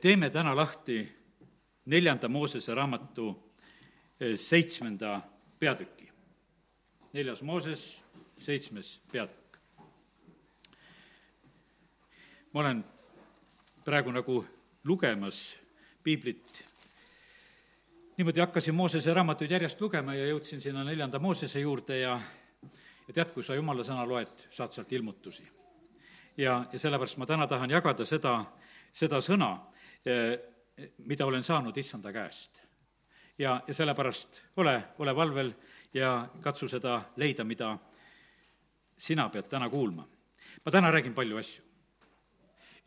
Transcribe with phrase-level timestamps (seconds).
[0.00, 1.02] teeme täna lahti
[1.86, 3.28] neljanda Moosese raamatu
[4.20, 5.20] eh, seitsmenda
[5.58, 6.08] peatüki.
[7.12, 8.02] neljas Mooses,
[8.38, 9.58] seitsmes peatükk.
[12.52, 12.84] ma olen
[13.84, 14.44] praegu nagu
[14.84, 15.56] lugemas
[16.02, 16.64] piiblit
[18.16, 22.20] niimoodi hakkasin Moosese raamatuid järjest lugema ja jõudsin sinna neljanda Moosese juurde ja
[23.08, 25.48] ja tead, kui sa jumala sõna loed, saad sealt ilmutusi.
[26.36, 28.44] ja, ja sellepärast ma täna tahan jagada seda,
[28.92, 29.50] seda sõna,
[30.04, 30.38] eh,
[31.06, 32.60] mida olen saanud issanda käest.
[33.38, 35.52] ja, ja sellepärast ole, ole valvel
[35.94, 37.78] ja katsu seda leida, mida
[38.96, 40.08] sina pead täna kuulma.
[40.64, 41.68] ma täna räägin palju asju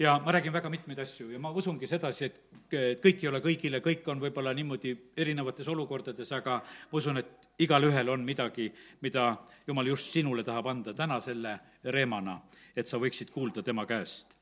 [0.02, 2.72] ja ma räägin väga mitmeid asju ja ma usungi sedasi, et
[3.04, 6.58] kõik ei ole kõigile, kõik on võib-olla niimoodi erinevates olukordades, aga
[6.92, 9.36] ma usun, et igalühel on midagi, mida
[9.68, 12.40] jumal just sinule tahab anda täna selle reemana,
[12.76, 14.34] et sa võiksid kuulda tema käest.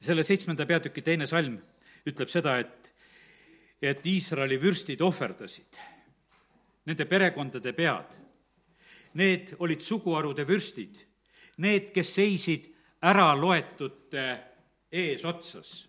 [0.00, 1.58] Selle seitsmenda peatüki teine salm
[2.06, 2.92] ütleb seda, et,
[3.82, 5.80] et Iisraeli vürstid ohverdasid
[6.84, 8.14] nende perekondade pead.
[9.14, 10.98] Need olid suguharude vürstid,
[11.62, 12.68] need, kes seisid
[13.04, 14.24] äraloetute
[14.92, 15.84] eesotsas.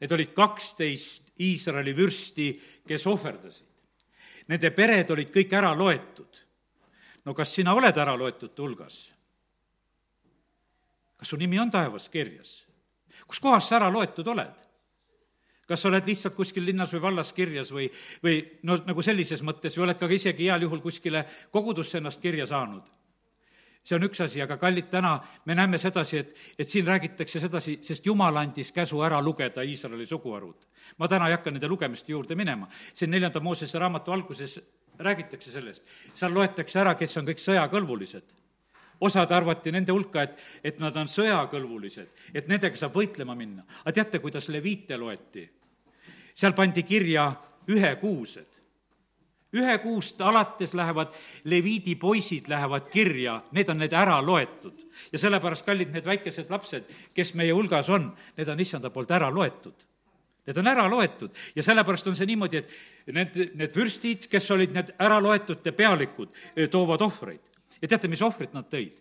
[0.00, 2.52] Need olid kaksteist Iisraeli vürsti,
[2.86, 3.68] kes ohverdasid.
[4.46, 6.42] Nende pered olid kõik ära loetud.
[7.26, 9.12] no kas sina oled ära loetute hulgas?
[11.16, 12.65] kas su nimi on taevas kirjas?
[13.26, 14.66] Kus kohas sa ära loetud oled?
[15.66, 17.88] kas sa oled lihtsalt kuskil linnas või vallas kirjas või,
[18.22, 22.46] või no nagu sellises mõttes või oled ka isegi heal juhul kuskile kogudusse ennast kirja
[22.46, 22.86] saanud?
[23.86, 25.12] see on üks asi, aga kallid, täna
[25.46, 30.06] me näeme sedasi, et, et siin räägitakse sedasi, sest Jumal andis käsu ära lugeda Iisraeli
[30.06, 30.66] suguharud.
[30.98, 34.58] ma täna ei hakka nende lugemiste juurde minema, siin neljanda Moosese raamatu alguses
[34.98, 38.34] räägitakse sellest, seal loetakse ära, kes on kõik sõjakõlbulised
[39.00, 43.64] osad arvati nende hulka, et, et nad on sõjakõlbulised, et nendega saab võitlema minna.
[43.84, 45.48] aga teate, kuidas leviite loeti?
[46.36, 47.30] seal pandi kirja
[47.72, 48.56] ühekuused
[49.56, 54.86] ühe kuust alates lähevad leviidi poisid lähevad kirja, need on need ära loetud.
[55.12, 59.30] ja sellepärast, kallid, need väikesed lapsed, kes meie hulgas on, need on issanda poolt ära
[59.30, 59.86] loetud.
[60.46, 64.74] Need on ära loetud ja sellepärast on see niimoodi, et need, need vürstid, kes olid
[64.74, 66.30] need ära loetute pealikud,
[66.70, 67.42] toovad ohvreid.
[67.82, 68.94] Ja teate, mis ohvrit nad tõid?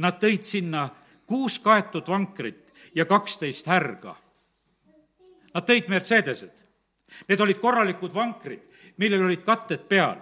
[0.00, 0.88] Nad tõid sinna
[1.26, 4.14] kuus kaetud vankrit ja kaksteist härga.
[5.54, 6.60] Nad tõid Mercedesed
[7.28, 8.62] Need olid korralikud vankrid,
[9.02, 10.18] millel olid katted peal.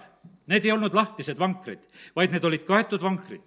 [0.49, 1.83] Need ei olnud lahtised vankrid,
[2.17, 3.45] vaid need olid kaetud vankrid.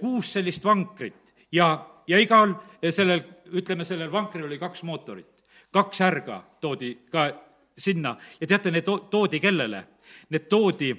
[0.00, 1.66] kuus sellist vankrit ja,
[2.06, 2.52] ja igal
[2.94, 3.24] sellel,
[3.58, 5.42] ütleme, sellel vankril oli kaks mootorit.
[5.72, 7.32] kaks härga toodi ka
[7.78, 9.84] sinna ja teate, need toodi kellele?
[10.30, 10.94] Need toodi,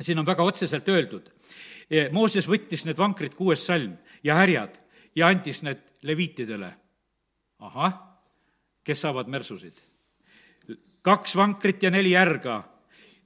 [0.00, 1.32] siin on väga otseselt öeldud,
[2.12, 4.74] Mooses võttis need vankrid, kuues salm ja härjad
[5.14, 6.74] ja andis need leviitidele.
[7.58, 7.92] ahah,
[8.84, 9.74] kes saavad mersusid?
[11.02, 12.62] kaks vankrit ja neli järga.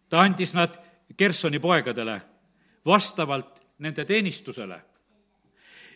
[0.09, 0.77] ta andis nad
[1.19, 2.21] Gersoni poegadele
[2.87, 4.81] vastavalt nende teenistusele.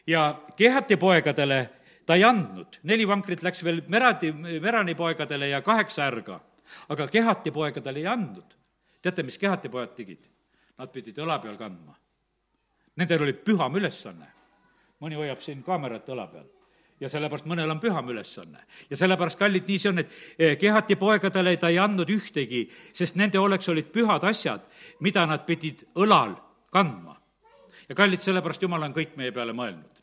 [0.06, 1.70] ja Kehati poegadele
[2.06, 6.40] ta ei andnud, neli vankrit läks veel Meradi, Merani poegadele ja kaheksa ärga,
[6.88, 8.54] aga Kehati poegadele ei andnud.
[9.02, 10.30] teate, mis Kehati pojad tegid?
[10.78, 11.94] Nad pidid õla peal kandma.
[12.96, 14.30] Nendel oli püham ülesanne.
[15.00, 16.46] mõni hoiab siin kaamerat õla peal
[17.00, 18.58] ja sellepärast mõnel on püham ülesanne.
[18.90, 23.16] ja sellepärast, kallid, nii see on, et eh, Kehati poegadele ta ei andnud ühtegi, sest
[23.16, 24.62] nende oleks olid pühad asjad,
[25.00, 26.36] mida nad pidid õlal
[26.70, 27.16] kandma.
[27.88, 29.93] ja kallid, sellepärast Jumal on kõik meie peale mõelnud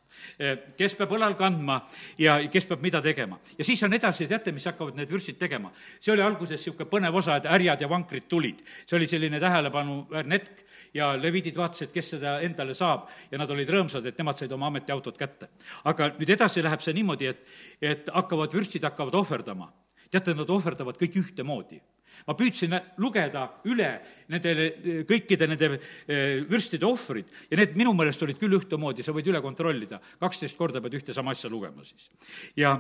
[0.78, 1.80] kes peab õlal kandma
[2.20, 3.40] ja kes peab mida tegema.
[3.58, 5.72] ja siis on edasi, teate, mis hakkavad need vürstid tegema?
[6.00, 8.64] see oli alguses niisugune põnev osa, et härjad ja vankrid tulid.
[8.86, 10.64] see oli selline tähelepanuväärne hetk
[10.94, 14.68] ja leviidid vaatasid, kes seda endale saab ja nad olid rõõmsad, et nemad said oma
[14.72, 15.50] ametiautod kätte.
[15.84, 17.46] aga nüüd edasi läheb see niimoodi, et,
[17.82, 19.72] et hakkavad, vürstid hakkavad ohverdama.
[20.12, 21.82] Teate, nad ohverdavad kõik ühtemoodi
[22.28, 23.90] ma püüdsin lugeda üle
[24.32, 24.68] nendele,
[25.10, 29.42] kõikide nende eh, vürstide ohvrid ja need minu meelest olid küll ühtemoodi, sa võid üle
[29.44, 32.10] kontrollida, kaksteist korda pead ühte sama asja lugema siis.
[32.58, 32.76] ja,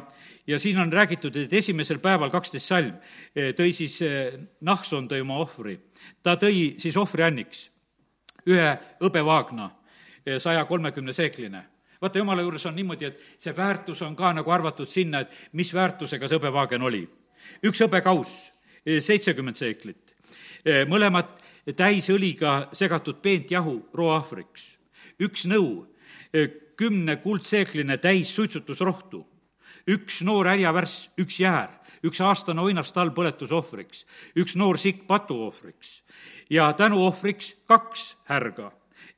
[0.47, 2.93] ja siin on räägitud, et esimesel päeval kaksteist salm
[3.35, 5.79] eh, tõi siis, eh, Nahson tõi oma ohvri.
[6.23, 7.69] ta tõi siis ohvrianniks
[8.49, 8.71] ühe
[9.01, 9.69] hõbevaagna,
[10.41, 11.63] saja kolmekümne seekline
[12.01, 15.69] vaata, jumala juures on niimoodi, et see väärtus on ka nagu arvatud sinna, et mis
[15.73, 17.03] väärtusega see hõbevaagen oli.
[17.63, 18.51] Üks hõbekauss
[18.85, 20.15] seitsekümmend seeklit.
[20.87, 21.37] mõlemad
[21.77, 24.77] täis õliga segatud peent jahu roaahvriks.
[25.19, 25.85] üks nõu,
[26.75, 29.27] kümne kuldseekline täis suitsutusrohtu,
[29.87, 31.69] üks noor härjavärss, üks jäär,
[32.03, 34.05] üks aastane oinastall põletusohvriks,
[34.35, 36.01] üks noor sikk patuohvriks
[36.49, 38.71] ja tänuohvriks kaks härga,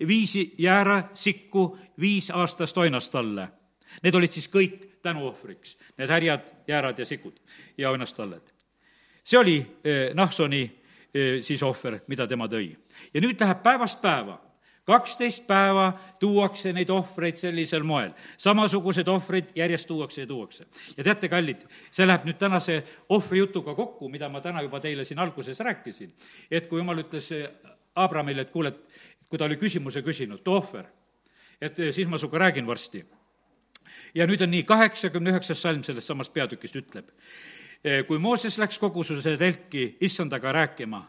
[0.07, 3.47] viis jäära sikku, viis aastast oinastalle.
[4.03, 7.38] Need olid siis kõik tänuohvriks, need härjad, jäärad ja sikud
[7.77, 8.53] ja õnnastalled.
[9.23, 9.57] see oli
[10.13, 10.63] Nahsoni
[11.41, 12.75] siis ohver, mida tema tõi.
[13.13, 14.39] ja nüüd läheb päevast päeva
[14.85, 18.11] kaksteist päeva tuuakse neid ohvreid sellisel moel.
[18.38, 20.65] samasugused ohvrid järjest tuuakse ja tuuakse.
[20.97, 25.19] ja teate, kallid, see läheb nüüd tänase ohvrijutuga kokku, mida ma täna juba teile siin
[25.19, 26.13] alguses rääkisin.
[26.51, 27.29] et kui jumal ütles
[27.95, 30.85] Abramile, et kuule, et kui ta oli küsimuse küsinud, too ohver,
[31.61, 33.05] et siis ma sinuga räägin varsti.
[34.15, 37.09] Ja nüüd on nii, kaheksakümne üheksas salm sellest samast peatükist ütleb,
[38.07, 41.03] kui Mooses läks kogususe telki issandaga rääkima,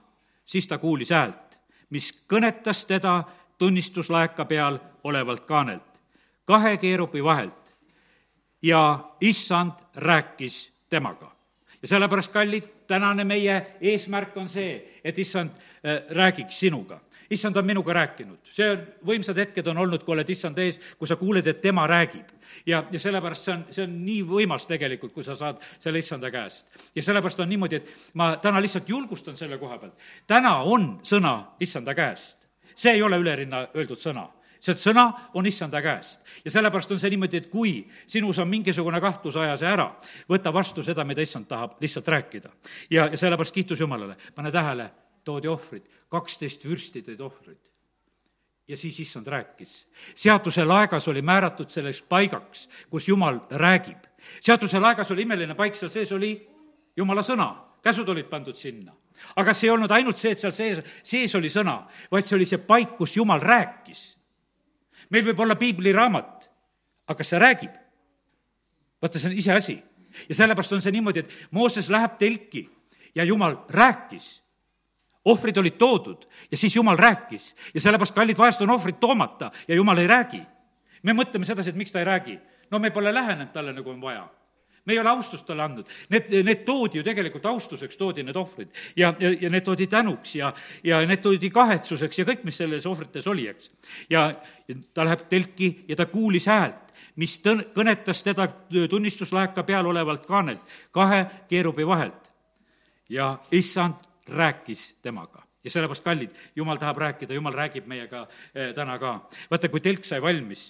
[0.46, 1.58] siis ta kuulis häält,
[1.90, 3.22] mis kõnetas teda
[3.58, 6.00] tunnistuslaeka peal olevalt kaanelt,
[6.44, 7.60] kahe keerupi vahelt.
[8.62, 11.32] ja issand rääkis temaga.
[11.82, 17.00] ja sellepärast, kallid, tänane meie eesmärk on see, et issand äh, räägiks sinuga
[17.30, 21.08] issand on minuga rääkinud, see on, võimsad hetked on olnud, kui oled issand ees, kui
[21.08, 22.30] sa kuuled, et tema räägib.
[22.66, 26.30] ja, ja sellepärast see on, see on nii võimas tegelikult, kui sa saad selle issanda
[26.30, 26.66] käest.
[26.94, 30.08] ja sellepärast on niimoodi, et ma täna lihtsalt julgustan selle koha pealt.
[30.26, 32.44] täna on sõna issanda käest
[32.74, 34.26] see ei ole ülerinna öeldud sõna
[34.64, 35.04] see sõna
[35.36, 36.20] on issanda käest.
[36.44, 37.74] ja sellepärast on see niimoodi, et kui
[38.06, 39.90] sinus on mingisugune kahtlus, aja see ära,
[40.30, 42.50] võta vastu seda, mida issand tahab lihtsalt rääkida.
[42.90, 44.90] ja, ja sellepärast kiitus Jumalale, pane tähele,
[45.24, 47.70] toodi ohvrid, kaksteist vürsti tõid ohvrid.
[48.68, 49.86] ja siis issand rääkis.
[50.14, 54.06] seaduse laegas oli määratud selleks paigaks, kus Jumal räägib.
[54.40, 56.48] seaduse laegas oli imeline paik, seal sees oli
[56.96, 58.92] Jumala sõna, käsud olid pandud sinna
[59.36, 61.78] aga see ei olnud ainult see, et seal sees, sees oli sõna,
[62.10, 64.16] vaid see oli see paik, kus Jumal rääkis.
[65.10, 66.48] meil võib olla piibliraamat,
[67.06, 67.74] aga kas see räägib?
[69.02, 69.82] vaata, see on iseasi.
[70.28, 72.68] ja sellepärast on see niimoodi, et Mooses läheb telki
[73.14, 74.43] ja Jumal rääkis
[75.24, 79.74] ohvrid olid toodud ja siis Jumal rääkis ja sellepärast, kallid, vahest on ohvrid toomata ja
[79.74, 80.42] Jumal ei räägi.
[81.02, 82.38] me mõtleme sedasi, et miks ta ei räägi.
[82.70, 84.28] no me pole lähenenud talle, nagu on vaja
[84.84, 85.88] me ei ole austust talle andnud.
[86.12, 88.68] Need, need toodi ju tegelikult austuseks, toodi need ohvrid.
[88.96, 90.52] ja, ja, ja need toodi tänuks ja,
[90.84, 93.70] ja need toodi kahetsuseks ja kõik, mis selles ohvrites oli, eks.
[94.10, 94.26] ja,
[94.94, 98.48] ta läheb telki ja ta kuulis häält, mis tõ-, kõnetas teda
[98.90, 102.32] tunnistuslaeka peal olevalt kaanelt, kahe keerubi vahelt.
[103.08, 103.94] ja issand
[104.28, 109.16] rääkis temaga ja sellepärast, kallid, jumal tahab rääkida, jumal räägib meiega eh, täna ka.
[109.50, 110.66] vaata, kui telk sai valmis,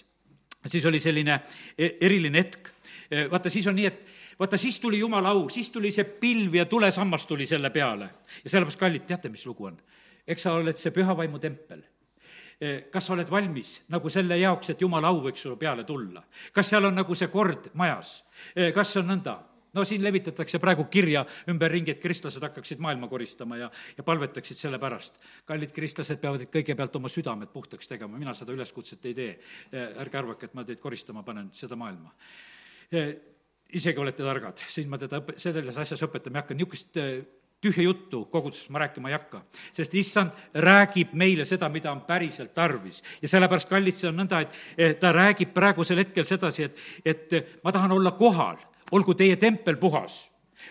[0.67, 1.39] siis oli selline
[1.77, 2.75] e-, eriline hetk
[3.11, 4.05] Eh, vaata, siis on nii, et
[4.39, 8.09] vaata, siis tuli jumala au, siis tuli see pilv ja tulesammas tuli selle peale.
[8.43, 9.77] ja sellepärast, kallid, teate, mis lugu on?
[10.27, 11.83] eks sa oled see püha vaimu tempel
[12.61, 16.23] eh, kas sa oled valmis nagu selle jaoks, et jumala au võiks sulle peale tulla?
[16.53, 18.23] kas seal on nagu see kord majas?
[18.73, 19.37] Kas see on nõnda?
[19.75, 24.79] No siin levitatakse praegu kirja ümberringi, et kristlased hakkaksid maailma koristama ja, ja palvetaksid selle
[24.81, 25.19] pärast.
[25.45, 29.31] kallid kristlased peavad kõigepealt oma südamed puhtaks tegema, mina seda üleskutset ei tee.
[29.75, 32.13] ärge arvake, et ma teid koristama panen, seda maailma
[33.75, 37.15] isegi olete targad, siis ma teda õpe-, selles asjas õpetama ei hakka, niisugust äh,
[37.65, 39.41] tühja juttu koguduses ma rääkima ei hakka.
[39.73, 43.01] sest issand räägib meile seda, mida on päriselt tarvis.
[43.21, 44.43] ja sellepärast, kallid, see on nõnda,
[44.77, 48.59] et ta räägib praegusel hetkel sedasi, et, et ma tahan olla kohal,
[48.91, 50.25] olgu teie tempel puhas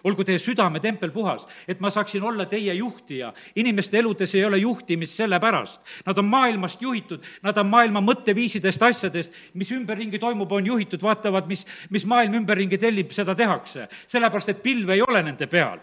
[0.05, 3.33] olgu teie südametempel puhas, et ma saaksin olla teie juhtija.
[3.55, 5.81] inimeste eludes ei ole juhtimist sellepärast.
[6.07, 11.47] Nad on maailmast juhitud, nad on maailma mõtteviisidest, asjadest, mis ümberringi toimub, on juhitud, vaatavad,
[11.47, 13.89] mis, mis maailm ümberringi tellib, seda tehakse.
[14.07, 15.79] sellepärast, et pilve ei ole nende peal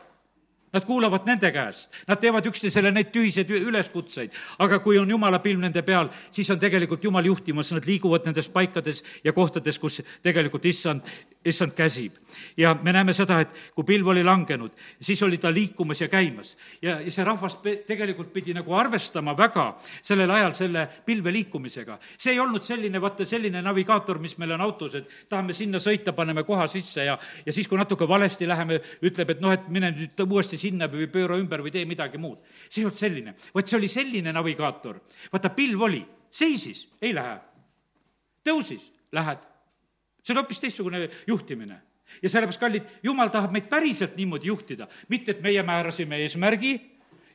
[0.71, 4.31] Nad kuulavad nende käest, nad teevad üksteisele neid tühiseid üleskutseid,
[4.63, 8.47] aga kui on jumala pilv nende peal, siis on tegelikult jumal juhtimas, nad liiguvad nendes
[8.47, 11.03] paikades ja kohtades, kus tegelikult issand,
[11.45, 12.13] issand käsib.
[12.57, 14.71] ja me näeme seda, et kui pilv oli langenud,
[15.01, 16.55] siis oli ta liikumas ja käimas.
[16.81, 21.97] ja, ja see rahvas pe-, tegelikult pidi nagu arvestama väga sellel ajal selle pilve liikumisega.
[22.17, 26.13] see ei olnud selline, vaata, selline navigaator, mis meil on autos, et tahame sinna sõita,
[26.13, 29.91] paneme koha sisse ja, ja siis, kui natuke valesti läheme, ütleb, et noh, et mine
[29.95, 32.39] nüüd uuesti sinna või pööra ümber või tee midagi muud.
[32.69, 35.01] see ei olnud selline, vaid see oli selline navigaator.
[35.33, 37.39] vaata, pilv oli, seisis, ei lähe.
[38.45, 39.50] tõusis, lähed.
[40.23, 41.81] See on hoopis teistsugune juhtimine
[42.21, 46.73] ja sellepärast, kallid, jumal tahab meid päriselt niimoodi juhtida, mitte et meie määrasime eesmärgi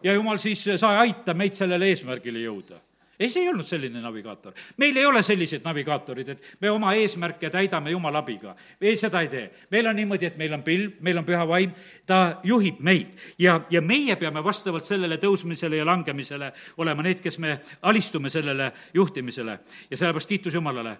[0.02, 2.80] ja jumal siis, sa aita meid sellele eesmärgile jõuda
[3.18, 4.52] ei, see ei olnud selline navigaator.
[4.76, 8.54] meil ei ole selliseid navigaatorid, et me oma eesmärke täidame Jumala abiga.
[8.80, 9.50] ei, seda ei tee.
[9.70, 11.72] meil on niimoodi, et meil on pilv, meil on püha vaim,
[12.06, 17.38] ta juhib meid ja, ja meie peame vastavalt sellele tõusmisele ja langemisele olema need, kes
[17.38, 19.58] me alistume sellele juhtimisele
[19.90, 20.98] ja sellepärast kiitus Jumalale.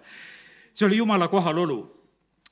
[0.77, 1.79] See oli Jumala kohalolu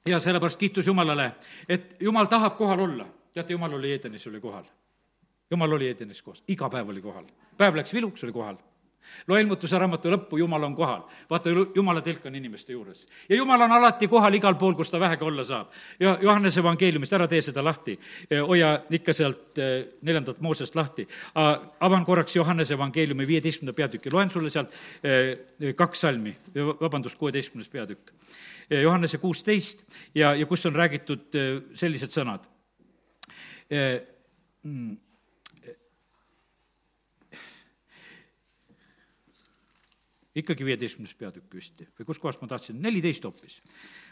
[0.05, 1.31] ja sellepärast kiitus Jumalale,
[1.69, 3.05] et Jumal tahab kohal olla.
[3.33, 4.63] teate, Jumal oli Edenis, oli kohal.
[5.51, 7.25] Jumal oli Edenis koos, iga päev oli kohal.
[7.57, 8.57] päev läks viluks, oli kohal
[9.27, 11.03] loe ilmutuse raamatu lõppu, Jumal on kohal.
[11.29, 13.07] vaata, Jumala tilk on inimeste juures.
[13.29, 15.71] ja Jumal on alati kohal igal pool, kus ta vähegi olla saab.
[15.99, 17.99] ja Johannese evangeeliumist, ära tee seda lahti,
[18.47, 21.07] hoia ikka sealt eh, neljandat Moosest lahti.
[21.79, 26.35] avan korraks Johannese evangeeliumi viieteistkümnenda peatüki, loen sulle sealt eh, kaks salmi,
[26.81, 28.11] vabandust, kuueteistkümnes peatükk.
[28.69, 29.83] Johannese kuusteist
[30.15, 32.45] ja, ja kus on räägitud eh, sellised sõnad.
[40.35, 43.61] Ikkagi viieteistkümnes peatükk vist või kuskohast ma tahtsin, neliteist hoopis.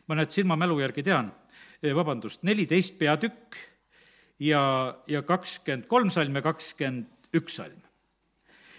[0.08, 1.32] ma nüüd silmamälu järgi tean,
[1.82, 3.58] eh, vabandust, neliteist peatükk
[4.40, 4.64] ja,
[5.08, 7.82] ja kakskümmend kolm salm ja kakskümmend üks salm.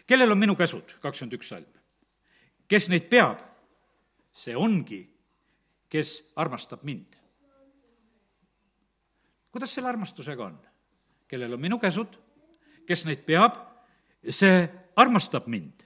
[0.06, 1.68] kellel on minu käsud, kakskümmend üks salm?
[2.68, 3.44] kes neid peab,
[4.32, 5.04] see ongi,
[5.88, 7.20] kes armastab mind.
[9.52, 10.58] kuidas selle armastusega on?
[11.28, 12.16] kellel on minu käsud,
[12.86, 13.60] kes neid peab,
[14.30, 14.64] see
[14.96, 15.84] armastab mind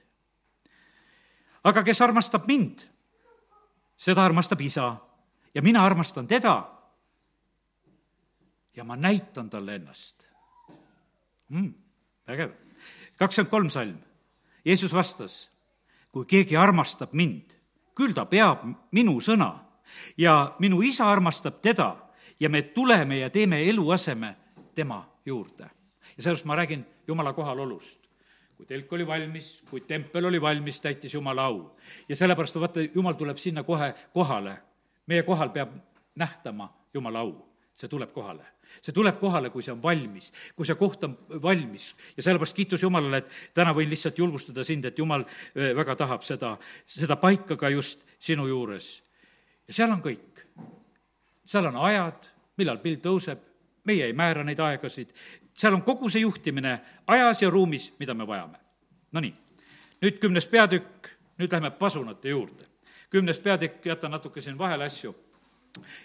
[1.63, 2.83] aga kes armastab mind,
[3.97, 4.95] seda armastab isa
[5.53, 6.75] ja mina armastan teda.
[8.75, 10.27] ja ma näitan talle ennast
[11.49, 11.73] mm,.
[12.27, 12.51] vägev.
[13.15, 13.97] kakskümmend kolm salm.
[14.65, 15.49] Jeesus vastas,
[16.11, 17.55] kui keegi armastab mind,
[17.95, 19.53] küll ta peab minu sõna
[20.17, 21.95] ja minu isa armastab teda
[22.39, 24.35] ja me tuleme ja teeme eluaseme
[24.75, 25.69] tema juurde.
[26.17, 28.08] ja sellepärast ma räägin Jumala kohalolust
[28.59, 31.61] kui telk oli valmis, kui tempel oli valmis, täitis Jumala au.
[32.09, 34.57] ja sellepärast vaata, Jumal tuleb sinna kohe kohale.
[35.07, 35.69] meie kohal peab
[36.15, 37.31] nähtama Jumala au,
[37.73, 38.43] see tuleb kohale.
[38.81, 42.83] see tuleb kohale, kui see on valmis, kui see koht on valmis ja sellepärast kiitus
[42.83, 47.55] Jumalale, et täna võin lihtsalt julgustada sind, et Jumal äh, väga tahab seda, seda paika
[47.55, 49.01] ka just sinu juures.
[49.67, 50.43] ja seal on kõik.
[51.45, 53.39] seal on ajad, millal pill tõuseb,
[53.87, 55.15] meie ei määra neid aegasid,
[55.59, 58.59] seal on kogu see juhtimine ajas ja ruumis, mida me vajame.
[59.11, 59.33] Nonii,
[60.01, 62.63] nüüd kümnes peatükk, nüüd lähme pasunate juurde.
[63.09, 65.15] kümnes peatükk, jätan natuke siin vahele asju.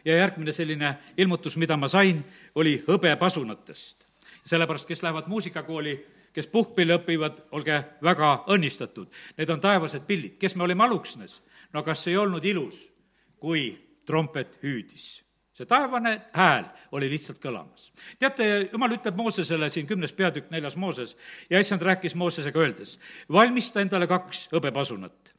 [0.05, 3.97] ja järgmine selline ilmutus, mida ma sain, oli hõbepasunatest.
[4.45, 9.07] sellepärast, kes lähevad muusikakooli, kes puhkpilli õpivad, olge väga õnnistatud.
[9.39, 10.39] Need on taevased pillid.
[10.39, 11.43] kes me olime Aluksnes?
[11.73, 12.91] no kas ei olnud ilus,
[13.39, 15.24] kui trompet hüüdis?
[15.55, 17.91] See taevane hääl oli lihtsalt kõlamas.
[18.19, 21.17] teate, jumal ütleb Moosesele siin kümnes peatükk, neljas Mooses,
[21.51, 22.99] ja issand rääkis Moosesega öeldes,
[23.33, 25.35] valmista endale kaks hõbepasunat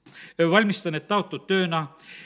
[0.51, 1.81] valmista need taotud tööna,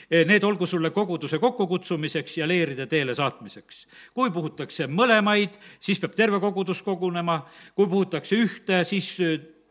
[0.09, 3.87] need olgu sulle koguduse kokkukutsumiseks ja leeride teele saatmiseks.
[4.13, 9.17] kui puhutakse mõlemaid, siis peab terve kogudus kogunema, kui puhutakse ühte, siis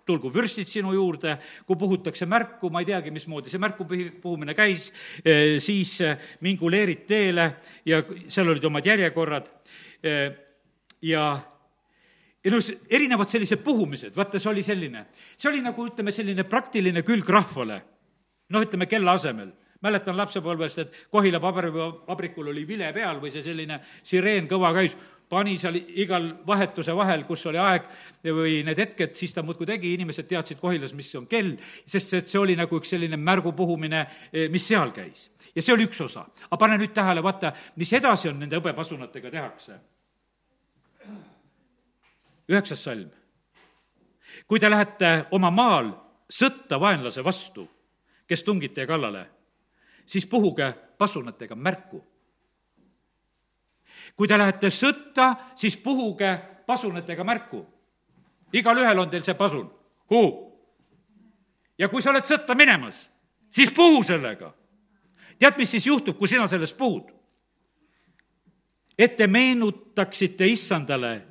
[0.08, 1.36] tulgu vürstid sinu juurde,
[1.68, 3.86] kui puhutakse märku, ma ei teagi, mismoodi see märku
[4.22, 4.88] puhumine käis,
[5.24, 7.50] eh, siis eh, mingu leerid teele
[7.88, 9.52] ja seal olid omad järjekorrad
[10.02, 10.26] eh,
[11.02, 11.28] ja
[12.44, 17.02] ja noh, erinevad sellised puhumised, vaata, see oli selline, see oli nagu ütleme, selline praktiline
[17.04, 17.80] külg rahvale.
[18.48, 19.50] noh, ütleme kella asemel
[19.84, 24.96] mäletan lapsepõlvest, et Kohila paberivabrikul oli vile peal või see selline sireen kõva käis,
[25.28, 27.88] pani seal igal vahetuse vahel, kus oli aeg
[28.24, 31.54] või need hetked, siis ta muudkui tegi, inimesed teadsid Kohilas, mis on kell,
[31.86, 35.28] sest see, see oli nagu üks selline märgu puhumine, eh, mis seal käis.
[35.54, 36.26] ja see oli üks osa.
[36.50, 39.78] aga pane nüüd tähele, vaata, mis edasi on nende hõbepasunatega tehakse.
[42.48, 43.10] üheksas salm.
[44.46, 45.92] kui te lähete oma maal
[46.28, 47.68] sõtta vaenlase vastu,
[48.26, 49.26] kes tungib teie kallale,
[50.06, 52.02] siis puhuge pasunatega märku
[54.16, 57.66] kui te lähete sõtta, siis puhuge pasunatega märku.
[58.52, 59.70] igalühel on teil see pasun,
[60.10, 60.28] huu.
[61.78, 63.10] ja kui sa oled sõtta minemas,
[63.50, 64.52] siis puhu sellega.
[65.38, 67.12] tead, mis siis juhtub, kui sina sellest puhud?
[68.98, 71.22] et te meenutaksite issandale,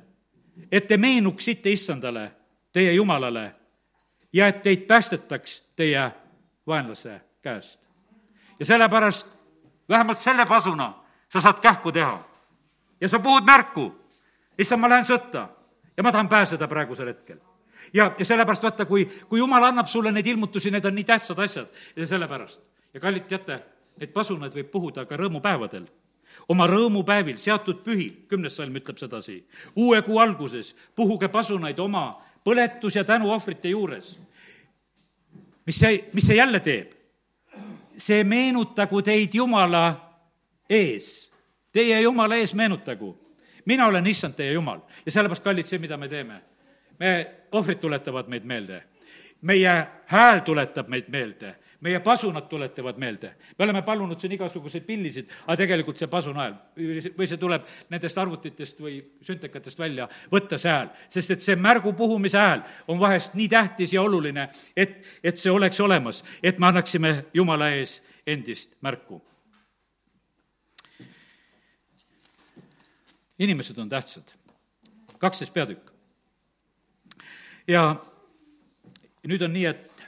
[0.72, 2.30] et te meenuksite issandale,
[2.72, 3.54] teie jumalale
[4.32, 6.10] ja et teid päästetaks teie
[6.66, 7.80] vaenlase käest.
[8.58, 9.26] ja sellepärast
[9.88, 10.94] vähemalt selle pasuna
[11.32, 12.24] sa saad kähku teha
[13.00, 13.92] ja sa puhud märku,
[14.58, 15.48] issand, ma lähen sõtta
[15.96, 17.38] ja ma tahan pääseda praegusel hetkel.
[17.92, 21.38] ja, ja sellepärast vaata, kui, kui jumal annab sulle neid ilmutusi, need on nii tähtsad
[21.38, 22.60] asjad ja sellepärast.
[22.94, 23.62] ja kallid, teate,
[24.00, 25.86] neid pasunaid võib puhuda ka rõõmupäevadel
[26.48, 29.40] oma rõõmupäevil, seatud pühil, kümnes salm ütleb sedasi,
[29.76, 34.18] uue kuu alguses puhuge pasunaid oma põletus- ja tänuohvrite juures.
[35.66, 36.92] mis see, mis see jälle teeb?
[37.98, 40.14] see meenutagu teid Jumala
[40.70, 41.27] ees
[41.72, 43.12] Teie Jumala ees meenutagu,
[43.64, 46.40] mina olen issand teie Jumal ja sellepärast, kallid, see, mida me teeme,
[46.98, 47.10] me,
[47.52, 48.82] ohvrid tuletavad meid meelde
[49.42, 53.34] meie hääl tuletab meid meelde, meie pasunad tuletavad meelde.
[53.58, 56.54] me oleme palunud siin igasuguseid pillisid, aga tegelikult see pasun hääl
[57.18, 60.88] või see tuleb nendest arvutitest või süntekatest välja, võtta see hääl.
[61.08, 65.50] sest et see märgu puhumise hääl on vahest nii tähtis ja oluline, et, et see
[65.50, 69.22] oleks olemas, et me annaksime Jumala ees endist märku.
[73.38, 74.34] Inimesed on tähtsad.
[75.18, 75.90] kaksteist peatükk.
[77.66, 78.04] ja
[79.26, 80.02] nüüd on nii, et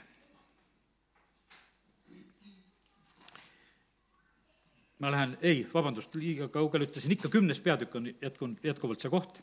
[4.99, 9.41] ma lähen, ei, vabandust, liiga kaugele ütlesin, ikka kümnes peatükk on jätkunud, jätkuvalt see koht.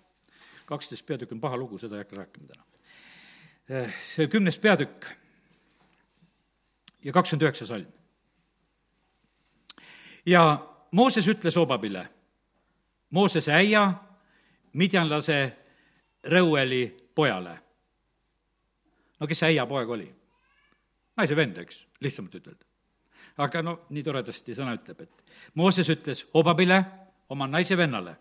[0.67, 2.65] kaksteist peatükk on paha lugu, seda ei hakka rääkima täna.
[3.69, 5.07] Eh, see kümnes peatükk
[7.05, 7.87] ja kakskümmend üheksa salm.
[10.27, 10.43] ja
[10.93, 12.09] Mooses ütles Obabile,
[13.11, 13.93] Moosese äia,
[14.73, 15.57] midjanlase
[16.25, 17.59] Reueli pojale.
[19.21, 20.09] no kes see äia poeg oli?
[21.17, 22.69] naise vend, eks, lihtsamalt ütelda
[23.39, 26.79] aga no nii toredasti sõna ütleb, et Mooses ütles Hobabile,
[27.31, 28.15] oma naise vennale,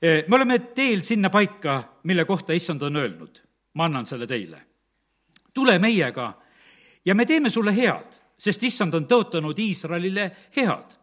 [0.00, 3.40] e, me oleme teel sinna paika, mille kohta issand on öelnud,
[3.74, 4.60] ma annan selle teile.
[5.54, 6.32] tule meiega
[7.04, 10.96] ja me teeme sulle head, sest issand on tõotanud Iisraelile head.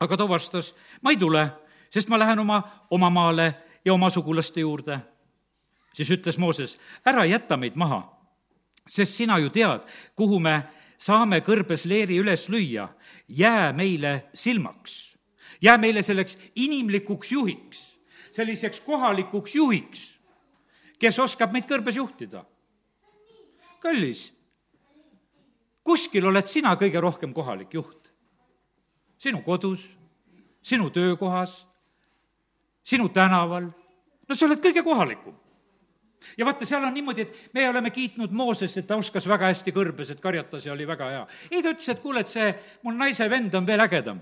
[0.00, 1.48] aga ta vastas, ma ei tule,
[1.94, 2.58] sest ma lähen oma,
[2.90, 4.98] oma maale ja oma sugulaste juurde.
[5.94, 8.02] siis ütles Mooses, ära jäta meid maha,
[8.88, 9.84] sest sina ju tead,
[10.16, 10.62] kuhu me
[10.98, 12.88] saame kõrbes leeri üles lüüa,
[13.28, 15.14] jää meile silmaks.
[15.62, 17.98] jää meile selleks inimlikuks juhiks,
[18.32, 20.18] selliseks kohalikuks juhiks,
[20.98, 22.44] kes oskab meid kõrbes juhtida.
[23.80, 24.32] kallis,
[25.84, 28.10] kuskil oled sina kõige rohkem kohalik juht.
[29.18, 29.86] sinu kodus,
[30.62, 31.66] sinu töökohas,
[32.84, 33.70] sinu tänaval,
[34.28, 35.34] no sa oled kõige kohalikum
[36.38, 39.72] ja vaata, seal on niimoodi, et me oleme kiitnud Mooses, et ta oskas väga hästi
[39.74, 41.26] kõrbes, et karjatas ja oli väga hea.
[41.50, 44.20] ei, ta ütles, et kuule, et see mul naise vend on veel ägedam.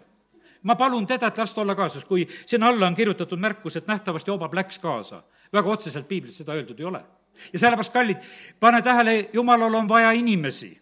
[0.63, 3.87] ma palun teda, et las ta olla kaasas, kui sinna alla on kirjutatud märkus, et
[3.87, 5.23] nähtavasti Obab läks kaasa.
[5.53, 7.05] väga otseselt piiblis seda öeldud ei ole.
[7.53, 8.19] ja sellepärast, kallid,
[8.61, 10.81] pane tähele, jumalal on vaja inimesi,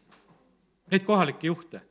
[0.91, 1.90] neid kohalikke juhte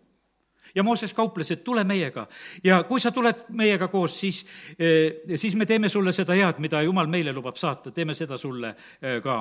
[0.76, 2.28] ja Mooses kauples, et tule meiega
[2.64, 4.42] ja kui sa tuled meiega koos, siis,
[4.78, 8.76] eh, siis me teeme sulle seda head, mida Jumal meile lubab saata, teeme seda sulle
[9.02, 9.40] eh, ka.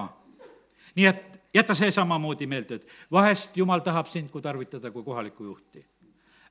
[0.97, 5.45] nii et jäta see samamoodi meelde, et vahest Jumal tahab sind kui tarvitada kui kohalikku
[5.45, 5.85] juhti.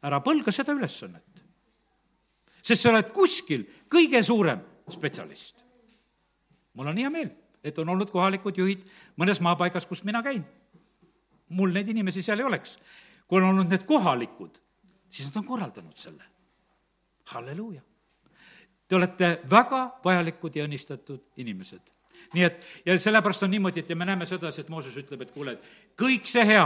[0.03, 1.43] ära põlga seda ülesannet.
[2.61, 5.55] sest sa oled kuskil kõige suurem spetsialist.
[6.73, 7.31] mul on hea meel,
[7.63, 8.85] et on olnud kohalikud juhid
[9.17, 10.45] mõnes maapaigas, kus mina käin.
[11.49, 12.77] mul neid inimesi seal ei oleks
[13.27, 14.57] kui on olnud need kohalikud,
[15.09, 16.23] siis nad on korraldanud selle.
[17.25, 17.81] halleluuja.
[18.87, 21.81] Te olete väga vajalikud ja õnnistatud inimesed.
[22.33, 25.31] nii et, ja sellepärast on niimoodi, et ja me näeme sedasi, et Mooses ütleb, et
[25.31, 26.65] kuule, et kõik see hea,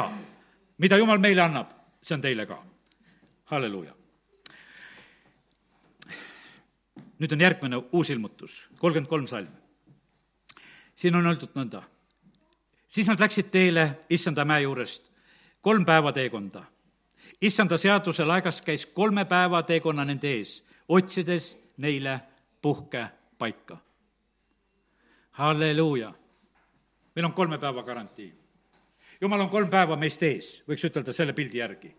[0.77, 2.63] mida Jumal meile annab, see on teile ka.
[3.45, 3.95] halleluuja.
[7.21, 9.49] nüüd on järgmine uus ilmutus, kolmkümmend kolm salm.
[10.95, 11.83] siin on öeldud nõnda.
[12.87, 15.11] siis nad läksid teele issanda mäe juurest
[15.61, 16.63] kolm päeva teekonda
[17.41, 22.19] issanda seaduse laegas käis kolme päeva teekonna nende ees, otsides neile
[22.61, 23.77] puhkepaika.
[25.31, 26.13] halleluuja!
[27.15, 28.33] meil on kolme päeva garantii.
[29.21, 31.95] jumal on kolm päeva meist ees, võiks ütelda selle pildi järgi.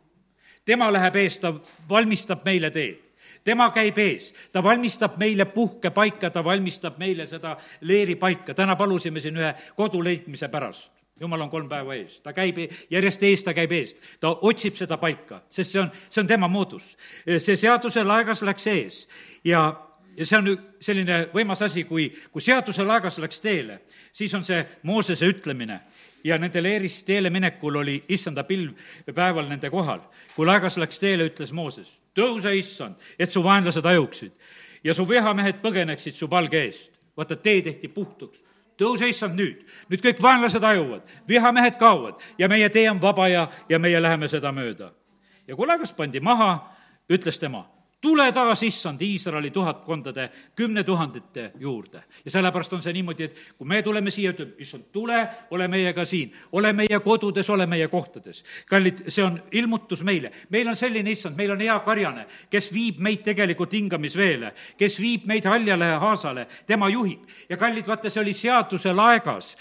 [0.64, 1.54] tema läheb ees, ta
[1.88, 3.10] valmistab meile teed
[3.44, 9.36] tema käib ees, ta valmistab meile puhkepaika, ta valmistab meile seda leeripaika, täna palusime siin
[9.36, 12.58] ühe kodu leidmise pärast jumal on kolm päeva ees, ta käib
[12.90, 16.50] järjest ees, ta käib eest, ta otsib seda paika, sest see on, see on tema
[16.50, 16.96] moodus.
[17.38, 19.02] see seaduse laegas läks ees
[19.46, 19.64] ja,
[20.16, 23.82] ja see on selline võimas asi, kui, kui seaduse laegas läks teele,
[24.12, 25.80] siis on see Moosese ütlemine
[26.24, 28.74] ja nendel Eerist teele minekul oli issanda pilv
[29.14, 30.00] päeval nende kohal.
[30.36, 34.32] kui laegas läks teele, ütles Mooses, tõuse, issand, et su vaenlased ajuksid
[34.84, 36.92] ja su vihamehed põgeneksid su palge eest.
[37.16, 38.42] vaata, tee tehti puhtuks
[38.80, 43.46] tõuse issand nüüd, nüüd kõik vaenlased ajuvad, vihamehed kaovad ja meie tee on vaba ja,
[43.68, 44.92] ja meie läheme seda mööda.
[45.46, 46.54] ja kui laegas pandi maha,
[47.10, 47.66] ütles tema,
[48.02, 52.02] tule taas, issand, Iisraeli tuhatkondade kümne tuhandete juurde.
[52.24, 56.04] ja sellepärast on see niimoodi, et kui me tuleme siia, ütleb, issand, tule, ole meiega
[56.04, 58.44] siin, ole meie kodudes, ole meie kohtades.
[58.66, 60.32] kallid, see on ilmutus meile.
[60.50, 65.26] meil on selline issand, meil on hea karjane, kes viib meid tegelikult hingamisveele, kes viib
[65.26, 67.28] meid haljale ja haasale, tema juhib.
[67.48, 69.56] ja kallid, vaata, see oli seaduse laegas,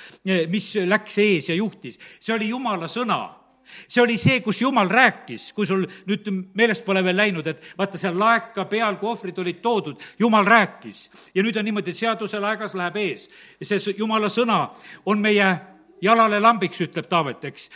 [0.50, 2.00] mis läks ees ja juhtis.
[2.20, 3.41] see oli jumala sõna
[3.88, 7.98] see oli see, kus Jumal rääkis, kui sul nüüd meelest pole veel läinud, et vaata,
[7.98, 11.10] seal laeka peal, kui ohvrid olid toodud, Jumal rääkis.
[11.36, 13.30] ja nüüd on niimoodi, et seaduse laegas läheb ees.
[13.64, 14.70] see Jumala sõna
[15.06, 15.56] on meie
[16.02, 17.70] jalale lambiks, ütleb Taavet, eks.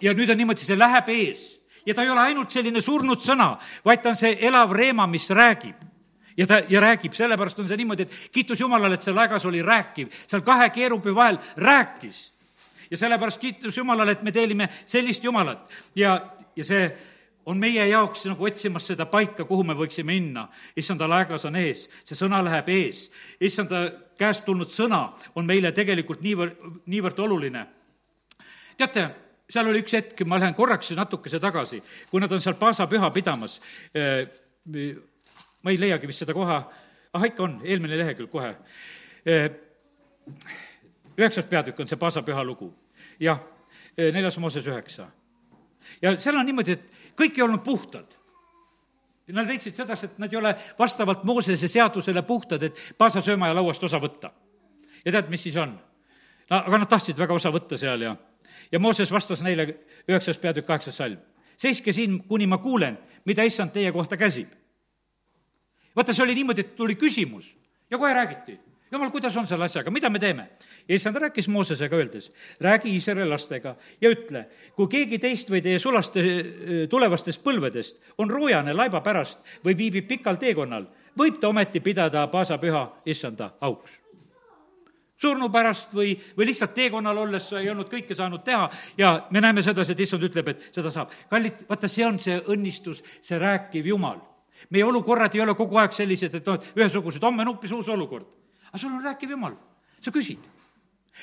[0.00, 3.54] ja nüüd on niimoodi, see läheb ees ja ta ei ole ainult selline surnud sõna,
[3.84, 5.88] vaid ta on see elav reema, mis räägib
[6.38, 9.62] ja ta, ja räägib, sellepärast on see niimoodi, et kiitus Jumalale, et seal aegas oli
[9.64, 12.28] rääkiv, seal kahe keerubi vahel rääkis.
[12.90, 16.18] Ja sellepärast kiitus Jumalale, et me teenime sellist Jumalat ja,
[16.56, 16.88] ja see
[17.48, 20.48] on meie jaoks nagu otsimas seda paika, kuhu me võiksime minna.
[20.76, 23.06] issanda laegas on ees, see sõna läheb ees.
[23.40, 23.86] issanda
[24.18, 27.66] käest tulnud sõna on meile tegelikult niivõrd, niivõrd oluline.
[28.76, 29.06] teate,
[29.48, 33.10] seal oli üks hetk, ma lähen korraks natukese tagasi, kui nad on seal Paasa püha
[33.10, 33.60] pidamas.
[33.94, 34.28] Eh,
[35.62, 36.58] ma ei leiagi vist seda koha,
[37.14, 38.52] ah ikka on, eelmine lehekülg kohe.
[41.18, 42.70] Üheksas peatükk on see Paasa püha lugu,
[43.20, 43.40] jah,
[43.96, 45.08] eh, neljas Mooses üheksa.
[46.02, 48.14] ja seal on niimoodi, et kõik ei olnud puhtad.
[49.28, 53.54] Nad leidsid sedasi, et nad ei ole vastavalt Moosese seadusele puhtad, et Paasa sööma ja
[53.54, 54.30] lauast osa võtta.
[55.04, 55.78] ja tead, mis siis on?
[56.50, 58.16] no aga nad tahtsid väga osa võtta seal ja,
[58.72, 59.66] ja Mooses vastas neile,
[60.08, 61.18] üheksas peatükk, kaheksas salm.
[61.56, 64.48] seiske siin, kuni ma kuulen, mida issand teie kohta käsib.
[65.96, 67.56] vaata, see oli niimoodi, et tuli küsimus
[67.90, 70.48] ja kohe räägiti jumal, kuidas on selle asjaga, mida me teeme?
[70.88, 74.46] ja issand rääkis Moosesega öeldes, räägi Iisraeli lastega ja ütle,
[74.76, 76.24] kui keegi teist või teie sulaste
[76.90, 82.84] tulevastest põlvedest on roojane laiba pärast või viibib pikal teekonnal, võib ta ometi pidada paasapüha
[83.06, 83.98] issanda auks
[85.18, 89.62] surnu pärast või, või lihtsalt teekonnal olles ei olnud kõike saanud teha ja me näeme
[89.66, 91.10] sedasi, et issand ütleb, et seda saab.
[91.30, 94.20] kallid, vaata, see on see õnnistus, see rääkiv Jumal.
[94.70, 98.37] meie olukorrad ei ole kogu aeg sellised, et noh, ühesugused, homme on hoopis uus olukord
[98.68, 99.56] aga sul on rääkiv jumal,
[100.00, 100.38] sa küsid.